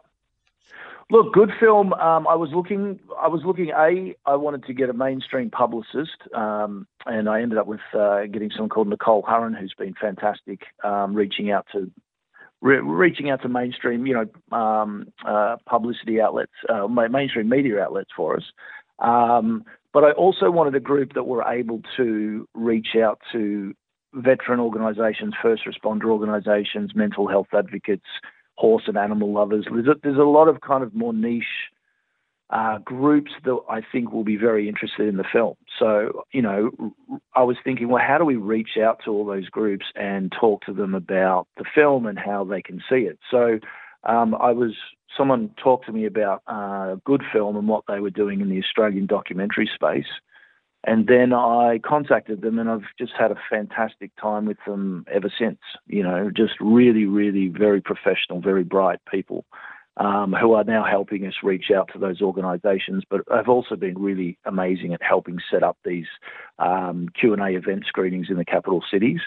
Look, 1.11 1.35
good 1.35 1.51
film. 1.61 1.93
Um, 1.93 2.27
I 2.27 2.35
was 2.35 2.51
looking. 2.55 2.99
I 3.21 3.29
was 3.29 3.43
looking. 3.45 3.71
A, 3.71 4.15
I 4.25 4.37
wanted 4.37 4.65
to 4.65 4.73
get 4.73 4.89
a 4.89 4.95
mainstream 4.95 5.51
publicist, 5.51 6.17
um, 6.35 6.87
and 7.05 7.29
I 7.29 7.43
ended 7.43 7.59
up 7.59 7.67
with 7.67 7.81
uh, 7.93 8.23
getting 8.27 8.51
someone 8.51 8.71
called 8.71 8.89
Nicole 8.89 9.23
Hurren, 9.23 9.59
who's 9.59 9.75
been 9.79 9.95
fantastic, 10.01 10.61
um, 10.83 11.15
reaching 11.15 11.51
out 11.51 11.67
to 11.73 11.91
re- 12.63 12.81
reaching 12.81 13.31
out 13.31 13.43
to 13.43 13.49
mainstream, 13.49 14.07
you 14.07 14.15
know, 14.15 14.57
um, 14.57 15.07
uh, 15.27 15.57
publicity 15.69 16.21
outlets, 16.21 16.53
uh, 16.69 16.89
mainstream 16.89 17.49
media 17.49 17.83
outlets 17.83 18.11
for 18.17 18.37
us. 18.37 18.45
Um, 18.99 19.65
but 19.93 20.05
I 20.05 20.13
also 20.13 20.51
wanted 20.51 20.75
a 20.75 20.81
group 20.81 21.13
that 21.15 21.25
were 21.25 21.45
able 21.45 21.83
to 21.97 22.49
reach 22.55 22.97
out 22.97 23.21
to 23.33 23.75
veteran 24.15 24.59
organisations, 24.59 25.35
first 25.41 25.63
responder 25.67 26.07
organisations, 26.07 26.93
mental 26.95 27.29
health 27.29 27.49
advocates, 27.53 28.07
horse 28.55 28.85
and 28.87 28.97
animal 28.97 29.33
lovers. 29.33 29.67
There's 29.71 29.87
a, 29.87 29.95
there's 30.03 30.19
a 30.19 30.23
lot 30.23 30.49
of 30.49 30.61
kind 30.61 30.83
of 30.83 30.95
more 30.95 31.13
niche 31.13 31.45
uh, 32.51 32.79
groups 32.79 33.33
that 33.45 33.59
I 33.69 33.81
think 33.91 34.13
will 34.13 34.25
be 34.25 34.37
very 34.37 34.69
interested 34.69 35.09
in 35.09 35.17
the 35.17 35.25
film. 35.33 35.55
So, 35.79 36.25
you 36.33 36.43
know, 36.43 36.71
I 37.35 37.43
was 37.43 37.57
thinking, 37.65 37.89
well, 37.89 38.03
how 38.07 38.19
do 38.19 38.25
we 38.25 38.37
reach 38.37 38.77
out 38.81 39.01
to 39.05 39.11
all 39.11 39.25
those 39.25 39.49
groups 39.49 39.87
and 39.97 40.33
talk 40.39 40.65
to 40.67 40.73
them 40.73 40.95
about 40.95 41.49
the 41.57 41.65
film 41.75 42.07
and 42.07 42.19
how 42.19 42.45
they 42.45 42.63
can 42.63 42.81
see 42.89 43.01
it? 43.01 43.19
So, 43.31 43.59
um, 44.05 44.35
I 44.35 44.53
was 44.53 44.75
someone 45.17 45.51
talked 45.63 45.87
to 45.87 45.93
me 45.93 46.07
about 46.07 46.43
uh, 46.47 46.97
good 47.05 47.23
film 47.33 47.57
and 47.57 47.69
what 47.69 47.85
they 47.89 48.01
were 48.01 48.11
doing 48.11 48.41
in 48.41 48.51
the 48.51 48.59
Australian 48.59 49.07
documentary 49.07 49.71
space. 49.75 50.07
And 50.87 51.07
then 51.07 51.33
I 51.33 51.81
contacted 51.83 52.43
them, 52.43 52.59
and 52.59 52.69
I've 52.69 52.83
just 52.99 53.13
had 53.19 53.31
a 53.31 53.41
fantastic 53.49 54.11
time 54.21 54.45
with 54.45 54.59
them 54.67 55.07
ever 55.11 55.33
since. 55.39 55.59
You 55.87 56.03
know, 56.03 56.31
just 56.31 56.55
really, 56.61 57.07
really 57.07 57.49
very 57.49 57.81
professional, 57.81 58.41
very 58.41 58.65
bright 58.65 59.01
people 59.11 59.47
um, 59.97 60.35
who 60.39 60.53
are 60.53 60.65
now 60.65 60.85
helping 60.85 61.27
us 61.27 61.35
reach 61.43 61.71
out 61.75 61.89
to 61.93 61.99
those 61.99 62.21
organisations, 62.21 63.05
but 63.09 63.23
have 63.31 63.49
also 63.49 63.77
been 63.77 63.99
really 63.99 64.39
amazing 64.45 64.93
at 64.93 65.03
helping 65.03 65.39
set 65.51 65.63
up 65.63 65.79
these 65.85 66.07
um, 66.59 67.09
Q 67.19 67.33
and 67.33 67.43
A 67.43 67.57
event 67.57 67.85
screenings 67.87 68.27
in 68.29 68.37
the 68.37 68.45
capital 68.45 68.83
cities. 68.91 69.21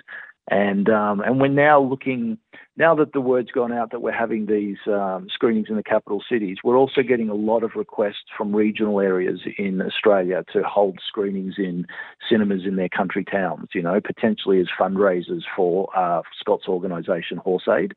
And 0.49 0.89
um, 0.89 1.19
and 1.19 1.41
we're 1.41 1.49
now 1.49 1.81
looking 1.81 2.37
now 2.77 2.95
that 2.95 3.11
the 3.11 3.19
word's 3.19 3.51
gone 3.51 3.73
out 3.73 3.91
that 3.91 4.01
we're 4.01 4.17
having 4.17 4.45
these 4.45 4.77
um, 4.87 5.27
screenings 5.29 5.67
in 5.69 5.75
the 5.75 5.83
capital 5.83 6.23
cities. 6.29 6.57
We're 6.63 6.77
also 6.77 7.01
getting 7.01 7.29
a 7.29 7.33
lot 7.33 7.63
of 7.63 7.71
requests 7.75 8.31
from 8.37 8.55
regional 8.55 9.01
areas 9.01 9.41
in 9.57 9.81
Australia 9.81 10.45
to 10.53 10.63
hold 10.63 10.99
screenings 11.05 11.55
in 11.57 11.85
cinemas 12.29 12.61
in 12.65 12.77
their 12.77 12.87
country 12.87 13.25
towns. 13.25 13.69
You 13.73 13.81
know, 13.81 13.99
potentially 13.99 14.61
as 14.61 14.67
fundraisers 14.79 15.41
for 15.53 15.89
uh, 15.97 16.21
Scott's 16.39 16.67
organisation 16.69 17.37
Horse 17.37 17.67
Aid. 17.67 17.93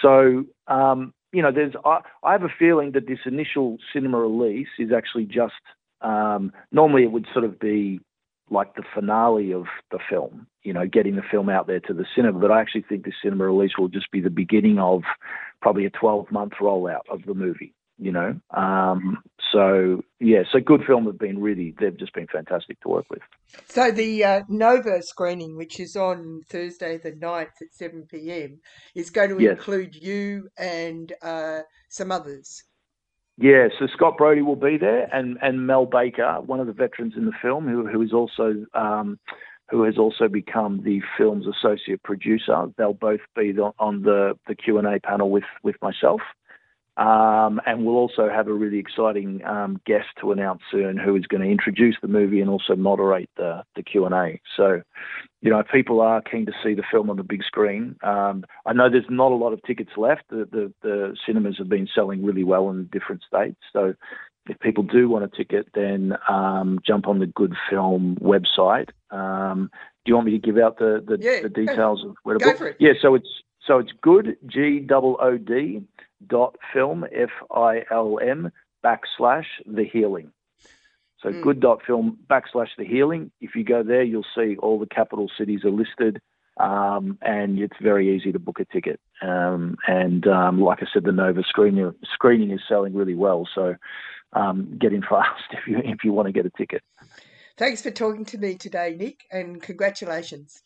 So 0.00 0.44
um, 0.68 1.12
you 1.32 1.42
know, 1.42 1.50
there's 1.50 1.74
I, 1.84 1.98
I 2.22 2.32
have 2.32 2.44
a 2.44 2.54
feeling 2.56 2.92
that 2.92 3.08
this 3.08 3.18
initial 3.26 3.78
cinema 3.92 4.18
release 4.18 4.68
is 4.78 4.90
actually 4.96 5.24
just 5.24 5.54
um, 6.00 6.52
normally 6.70 7.02
it 7.02 7.10
would 7.10 7.26
sort 7.32 7.44
of 7.44 7.58
be 7.58 8.00
like 8.50 8.74
the 8.74 8.82
finale 8.94 9.52
of 9.52 9.64
the 9.90 9.98
film, 10.08 10.46
you 10.62 10.72
know, 10.72 10.86
getting 10.86 11.16
the 11.16 11.22
film 11.30 11.48
out 11.48 11.66
there 11.66 11.80
to 11.80 11.94
the 11.94 12.04
cinema. 12.14 12.38
But 12.38 12.50
I 12.50 12.60
actually 12.60 12.84
think 12.88 13.04
the 13.04 13.12
cinema 13.22 13.44
release 13.46 13.72
will 13.78 13.88
just 13.88 14.10
be 14.10 14.20
the 14.20 14.30
beginning 14.30 14.78
of 14.78 15.02
probably 15.62 15.86
a 15.86 15.90
12 15.90 16.30
month 16.30 16.52
rollout 16.60 17.02
of 17.10 17.22
the 17.26 17.34
movie, 17.34 17.74
you 17.98 18.12
know. 18.12 18.38
Um, 18.50 19.22
so, 19.52 20.02
yeah, 20.20 20.42
so 20.52 20.60
Good 20.60 20.82
Film 20.86 21.06
have 21.06 21.18
been 21.18 21.40
really, 21.40 21.74
they've 21.78 21.96
just 21.98 22.12
been 22.12 22.26
fantastic 22.26 22.80
to 22.80 22.88
work 22.88 23.06
with. 23.08 23.22
So 23.68 23.90
the 23.90 24.24
uh, 24.24 24.42
Nova 24.48 25.02
screening, 25.02 25.56
which 25.56 25.80
is 25.80 25.96
on 25.96 26.40
Thursday 26.50 26.98
the 26.98 27.12
9th 27.12 27.62
at 27.62 27.72
7 27.72 28.06
p.m., 28.10 28.60
is 28.94 29.10
going 29.10 29.30
to 29.30 29.40
Yes. 29.42 29.56
include 29.56 29.94
you 29.94 30.48
and 30.58 31.12
uh, 31.22 31.60
some 31.88 32.10
others. 32.12 32.62
Yeah, 33.36 33.68
so 33.78 33.86
Scott 33.92 34.16
Brody 34.16 34.42
will 34.42 34.56
be 34.56 34.76
there, 34.78 35.08
and, 35.12 35.38
and 35.42 35.66
Mel 35.66 35.86
Baker, 35.86 36.40
one 36.46 36.60
of 36.60 36.68
the 36.68 36.72
veterans 36.72 37.14
in 37.16 37.24
the 37.26 37.32
film, 37.42 37.66
who 37.66 37.86
who 37.86 38.00
is 38.00 38.12
also 38.12 38.64
um, 38.74 39.18
who 39.70 39.82
has 39.82 39.98
also 39.98 40.28
become 40.28 40.82
the 40.84 41.00
film's 41.18 41.46
associate 41.46 42.02
producer. 42.04 42.66
They'll 42.78 42.92
both 42.94 43.20
be 43.34 43.52
on 43.58 44.02
the 44.02 44.38
the 44.46 44.54
Q 44.54 44.78
and 44.78 44.86
A 44.86 45.00
panel 45.00 45.30
with 45.30 45.44
with 45.64 45.74
myself, 45.82 46.20
um, 46.96 47.60
and 47.66 47.84
we'll 47.84 47.96
also 47.96 48.28
have 48.28 48.46
a 48.46 48.52
really 48.52 48.78
exciting 48.78 49.44
um, 49.44 49.80
guest 49.84 50.06
to 50.20 50.30
announce 50.32 50.62
soon, 50.70 50.96
who 50.96 51.16
is 51.16 51.26
going 51.26 51.42
to 51.42 51.50
introduce 51.50 51.96
the 52.00 52.08
movie 52.08 52.40
and 52.40 52.48
also 52.48 52.76
moderate 52.76 53.30
the 53.36 53.64
the 53.74 53.82
Q 53.82 54.04
and 54.06 54.14
A. 54.14 54.40
So, 54.56 54.82
you 55.40 55.50
know, 55.50 55.62
people 55.62 56.00
are 56.00 56.22
keen 56.22 56.46
to 56.46 56.52
see 56.62 56.74
the 56.74 56.84
film 56.90 57.10
on 57.10 57.16
the 57.16 57.24
big 57.24 57.42
screen, 57.44 57.96
um, 58.02 58.44
I 58.66 58.72
know 58.72 58.88
there's 58.88 59.04
not 59.10 59.32
a 59.32 59.34
lot 59.34 59.52
of 59.52 59.62
tickets 59.62 59.90
left. 59.96 60.22
The, 60.30 60.48
the 60.50 60.72
the 60.82 61.16
cinemas 61.26 61.56
have 61.58 61.68
been 61.68 61.88
selling 61.94 62.24
really 62.24 62.44
well 62.44 62.70
in 62.70 62.88
different 62.92 63.22
states. 63.26 63.58
So, 63.72 63.94
if 64.48 64.58
people 64.60 64.84
do 64.84 65.08
want 65.08 65.24
a 65.24 65.28
ticket, 65.28 65.68
then 65.74 66.14
um, 66.28 66.78
jump 66.86 67.08
on 67.08 67.18
the 67.18 67.26
Good 67.26 67.54
Film 67.70 68.16
website. 68.20 68.90
Um, 69.10 69.70
do 70.04 70.10
you 70.10 70.14
want 70.14 70.26
me 70.26 70.32
to 70.32 70.38
give 70.38 70.58
out 70.58 70.78
the 70.78 71.02
the, 71.06 71.18
Yeah, 71.20 71.42
the 71.42 71.48
details 71.48 72.04
of 72.04 72.14
where 72.22 72.38
to 72.38 72.44
book? 72.44 72.76
Yeah, 72.78 72.92
so 73.00 73.14
it's 73.14 73.28
so 73.66 73.78
it's 73.78 73.92
good 74.02 74.36
G 74.46 74.86
O 74.90 75.16
O 75.20 75.36
D 75.38 75.82
dot 76.28 76.56
film 76.72 77.04
F 77.12 77.30
I 77.50 77.82
L 77.90 78.18
M 78.20 78.50
backslash 78.84 79.46
the 79.66 79.84
healing. 79.84 80.32
So 81.20 81.30
Mm. 81.30 81.42
good 81.42 81.60
dot 81.60 81.82
film 81.86 82.18
backslash 82.28 82.68
the 82.76 82.84
healing. 82.84 83.30
If 83.40 83.54
you 83.54 83.64
go 83.64 83.82
there, 83.82 84.02
you'll 84.02 84.26
see 84.34 84.56
all 84.58 84.78
the 84.78 84.86
capital 84.86 85.30
cities 85.38 85.64
are 85.64 85.70
listed, 85.70 86.20
um, 86.58 87.18
and 87.22 87.58
it's 87.58 87.76
very 87.80 88.14
easy 88.14 88.30
to 88.32 88.38
book 88.38 88.60
a 88.60 88.66
ticket. 88.66 89.00
Um, 89.22 89.76
and 89.86 90.26
um, 90.26 90.60
like 90.60 90.82
I 90.82 90.86
said, 90.92 91.04
the 91.04 91.12
Nova 91.12 91.42
screening 91.48 91.94
screening 92.12 92.50
is 92.50 92.60
selling 92.68 92.94
really 92.94 93.14
well. 93.14 93.48
So 93.54 93.76
um, 94.34 94.76
get 94.78 94.92
in 94.92 95.02
fast 95.02 95.44
if 95.52 95.66
you 95.66 95.78
if 95.78 96.04
you 96.04 96.12
want 96.12 96.26
to 96.26 96.32
get 96.32 96.46
a 96.46 96.50
ticket. 96.50 96.82
Thanks 97.56 97.82
for 97.82 97.90
talking 97.90 98.24
to 98.26 98.38
me 98.38 98.56
today, 98.56 98.96
Nick, 98.98 99.24
and 99.30 99.62
congratulations. 99.62 100.62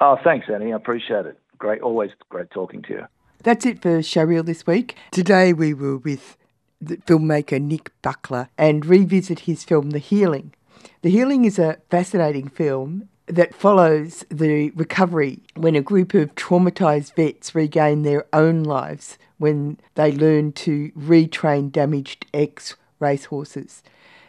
Oh, 0.00 0.16
thanks, 0.24 0.46
Annie. 0.52 0.72
I 0.72 0.76
appreciate 0.76 1.26
it. 1.26 1.38
Great, 1.56 1.80
always 1.80 2.10
great 2.28 2.50
talking 2.50 2.82
to 2.82 2.88
you. 2.90 3.06
That's 3.42 3.66
it 3.66 3.82
for 3.82 3.98
Showreel 3.98 4.46
this 4.46 4.68
week. 4.68 4.96
Today 5.10 5.52
we 5.52 5.74
were 5.74 5.96
with 5.96 6.36
the 6.80 6.98
filmmaker 6.98 7.60
Nick 7.60 7.90
Barkla 8.00 8.48
and 8.56 8.86
revisit 8.86 9.40
his 9.40 9.64
film 9.64 9.90
The 9.90 9.98
Healing. 9.98 10.54
The 11.00 11.10
Healing 11.10 11.44
is 11.44 11.58
a 11.58 11.78
fascinating 11.90 12.46
film 12.46 13.08
that 13.26 13.52
follows 13.52 14.24
the 14.28 14.70
recovery 14.76 15.40
when 15.56 15.74
a 15.74 15.82
group 15.82 16.14
of 16.14 16.36
traumatized 16.36 17.16
vets 17.16 17.52
regain 17.52 18.02
their 18.02 18.26
own 18.32 18.62
lives 18.62 19.18
when 19.38 19.76
they 19.96 20.12
learn 20.12 20.52
to 20.52 20.92
retrain 20.92 21.72
damaged 21.72 22.26
ex 22.32 22.76
racehorses. 23.00 23.82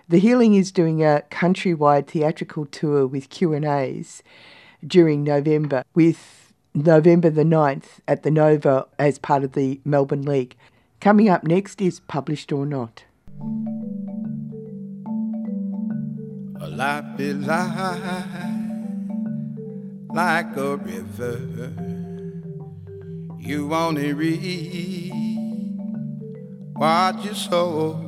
The 0.10 0.19
Healing 0.19 0.56
is 0.56 0.71
doing 0.71 1.04
a 1.04 1.21
countrywide 1.30 2.08
theatrical 2.08 2.65
tour 2.65 3.06
with 3.06 3.30
Q&As 3.30 4.23
during 4.88 5.23
November 5.23 5.84
with 5.93 6.42
November 6.76 7.30
the 7.30 7.44
9th 7.44 8.00
at 8.08 8.24
the 8.24 8.32
Nova 8.32 8.88
as 8.98 9.20
part 9.20 9.44
of 9.44 9.52
the 9.52 9.80
Melbourne 9.86 10.26
League. 10.26 10.56
Coming 11.00 11.30
up 11.30 11.44
next 11.44 11.80
is 11.82 12.00
Published 12.00 12.52
or 12.52 12.66
Not. 12.66 13.04
A 16.60 16.68
is 17.20 17.46
life 17.46 18.44
like 20.14 20.58
a 20.58 20.78
river. 20.78 21.74
You 23.38 23.74
only 23.74 24.14
read 24.14 25.12
what 26.74 27.24
you 27.24 27.36
sow. 27.36 28.00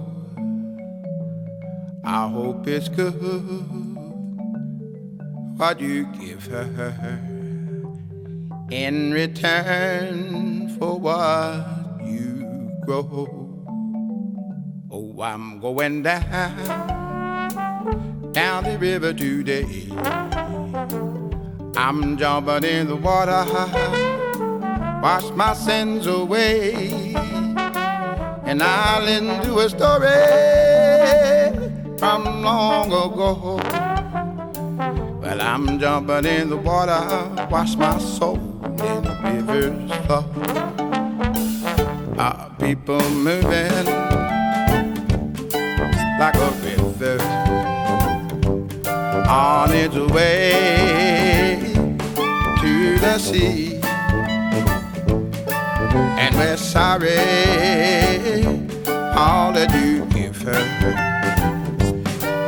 I 2.04 2.28
hope 2.30 2.68
it's 2.68 2.88
good 2.90 3.14
what 5.58 5.80
you 5.80 6.06
give 6.20 6.48
her 6.48 7.35
in 8.72 9.12
return 9.12 10.76
for 10.80 11.00
what 11.00 12.00
you 12.04 12.72
grow. 12.86 13.62
Oh, 14.90 15.22
I'm 15.22 15.60
going 15.60 16.02
down 16.04 17.12
down 18.32 18.64
the 18.64 18.78
river 18.80 19.14
today. 19.14 19.88
I'm 21.78 22.18
jumping 22.18 22.64
in 22.64 22.88
the 22.88 22.96
water, 22.96 23.46
wash 25.02 25.30
my 25.32 25.54
sins 25.54 26.08
away, 26.08 27.14
and 28.46 28.64
I'll 28.64 29.08
into 29.08 29.60
a 29.60 29.70
story 29.70 30.10
from 32.00 32.42
long 32.42 32.88
ago. 32.88 33.60
Well, 35.22 35.42
I'm 35.42 35.80
jumping 35.80 36.26
in 36.26 36.50
the 36.50 36.58
water, 36.58 37.48
wash 37.50 37.76
my 37.76 38.00
soul 38.00 38.55
in 38.82 39.04
river's 39.24 39.92
flow. 40.06 40.26
Are 42.18 42.50
people 42.60 43.10
moving 43.10 43.86
like 46.20 46.36
a 46.36 46.52
river? 46.64 47.46
on 49.28 49.72
its 49.74 49.96
way 50.14 51.58
to 52.62 52.98
the 53.00 53.18
sea. 53.18 53.80
And 56.22 56.36
we're 56.36 56.58
sorry 56.58 57.18
all 59.16 59.52
that 59.54 59.72
you 59.74 60.06
give 60.06 60.42
her 60.44 60.64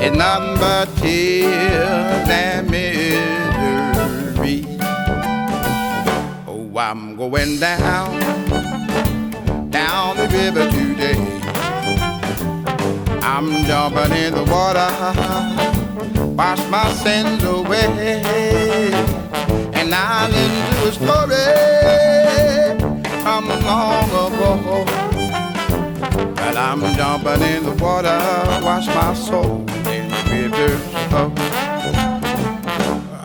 is 0.01 0.11
nothing 0.15 0.59
but 0.59 0.85
tears 0.97 2.29
and 2.29 2.69
misery. 2.69 3.36
I'm 6.77 7.15
going 7.15 7.59
down, 7.59 8.19
down 9.69 10.17
the 10.17 10.27
river 10.31 10.69
today. 10.69 11.17
I'm 13.21 13.63
jumping 13.65 14.17
in 14.17 14.33
the 14.33 14.43
water 14.43 15.67
wash 16.37 16.69
my 16.69 16.91
sins 16.93 17.43
away. 17.43 18.91
And 19.73 19.93
I'll 19.93 20.31
into 20.31 20.87
a 20.87 20.91
story 20.91 21.45
from 23.21 23.49
long 23.49 24.09
ago. 24.23 24.85
Well, 26.35 26.57
I'm 26.57 26.81
jumping 26.95 27.41
in 27.41 27.63
the 27.63 27.75
water, 27.83 28.19
wash 28.63 28.87
my 28.87 29.13
soul 29.15 29.65
in 29.89 30.09
the 30.09 30.21
river. 30.31 30.79
Oh, 31.11 31.33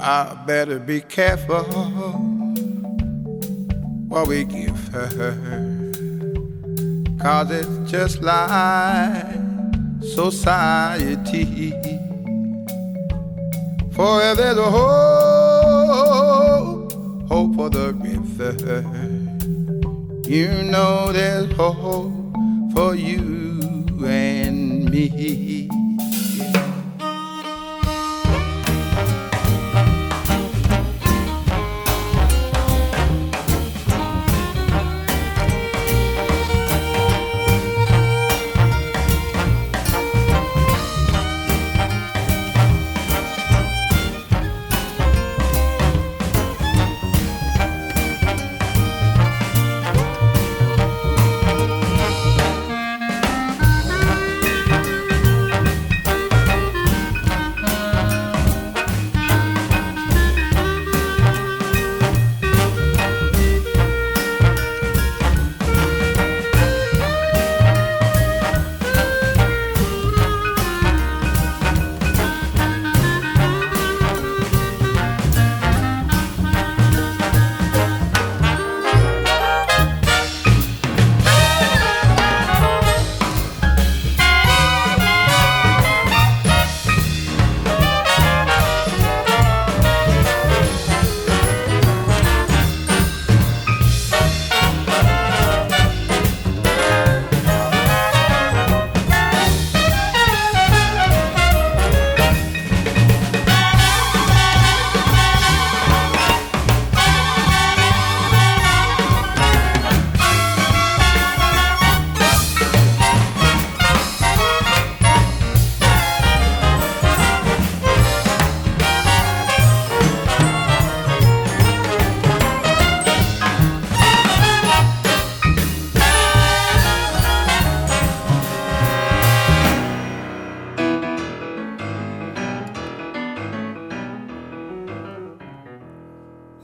I 0.05 0.43
better 0.47 0.79
be 0.79 1.01
careful 1.03 2.22
what 4.12 4.29
we 4.29 4.44
give 4.44 4.77
her. 4.88 5.09
Cause 7.18 7.51
it's 7.51 7.90
just 7.90 8.20
like 8.20 9.25
society. 10.03 11.72
For 13.92 14.20
if 14.22 14.37
there's 14.37 14.59
a 14.59 14.70
hope, 14.70 16.12
hope 17.27 17.55
for 17.55 17.70
the 17.70 17.94
river, 17.94 18.85
you 20.29 20.48
know 20.70 21.11
there's 21.11 21.51
hope 21.53 22.12
for 22.75 22.94
you 22.94 23.59
and 24.05 24.90
me. 24.90 25.62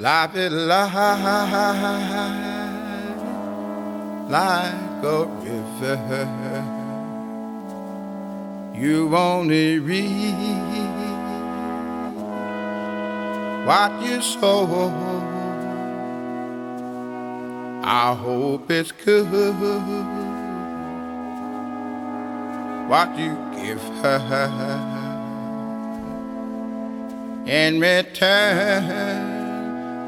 Life 0.09 0.37
is 0.37 0.53
life 0.55 1.23
like 4.31 5.05
a 5.05 5.27
river. 5.45 5.99
You 8.75 9.15
only 9.15 9.79
reap 9.79 10.35
what 13.67 13.93
you 14.03 14.23
sow. 14.23 14.89
I 17.85 18.15
hope 18.15 18.71
it's 18.71 18.93
good 18.93 19.27
what 22.89 23.19
you 23.19 23.37
give 23.61 23.83
her 24.01 24.49
in 27.47 27.79
return 27.79 29.38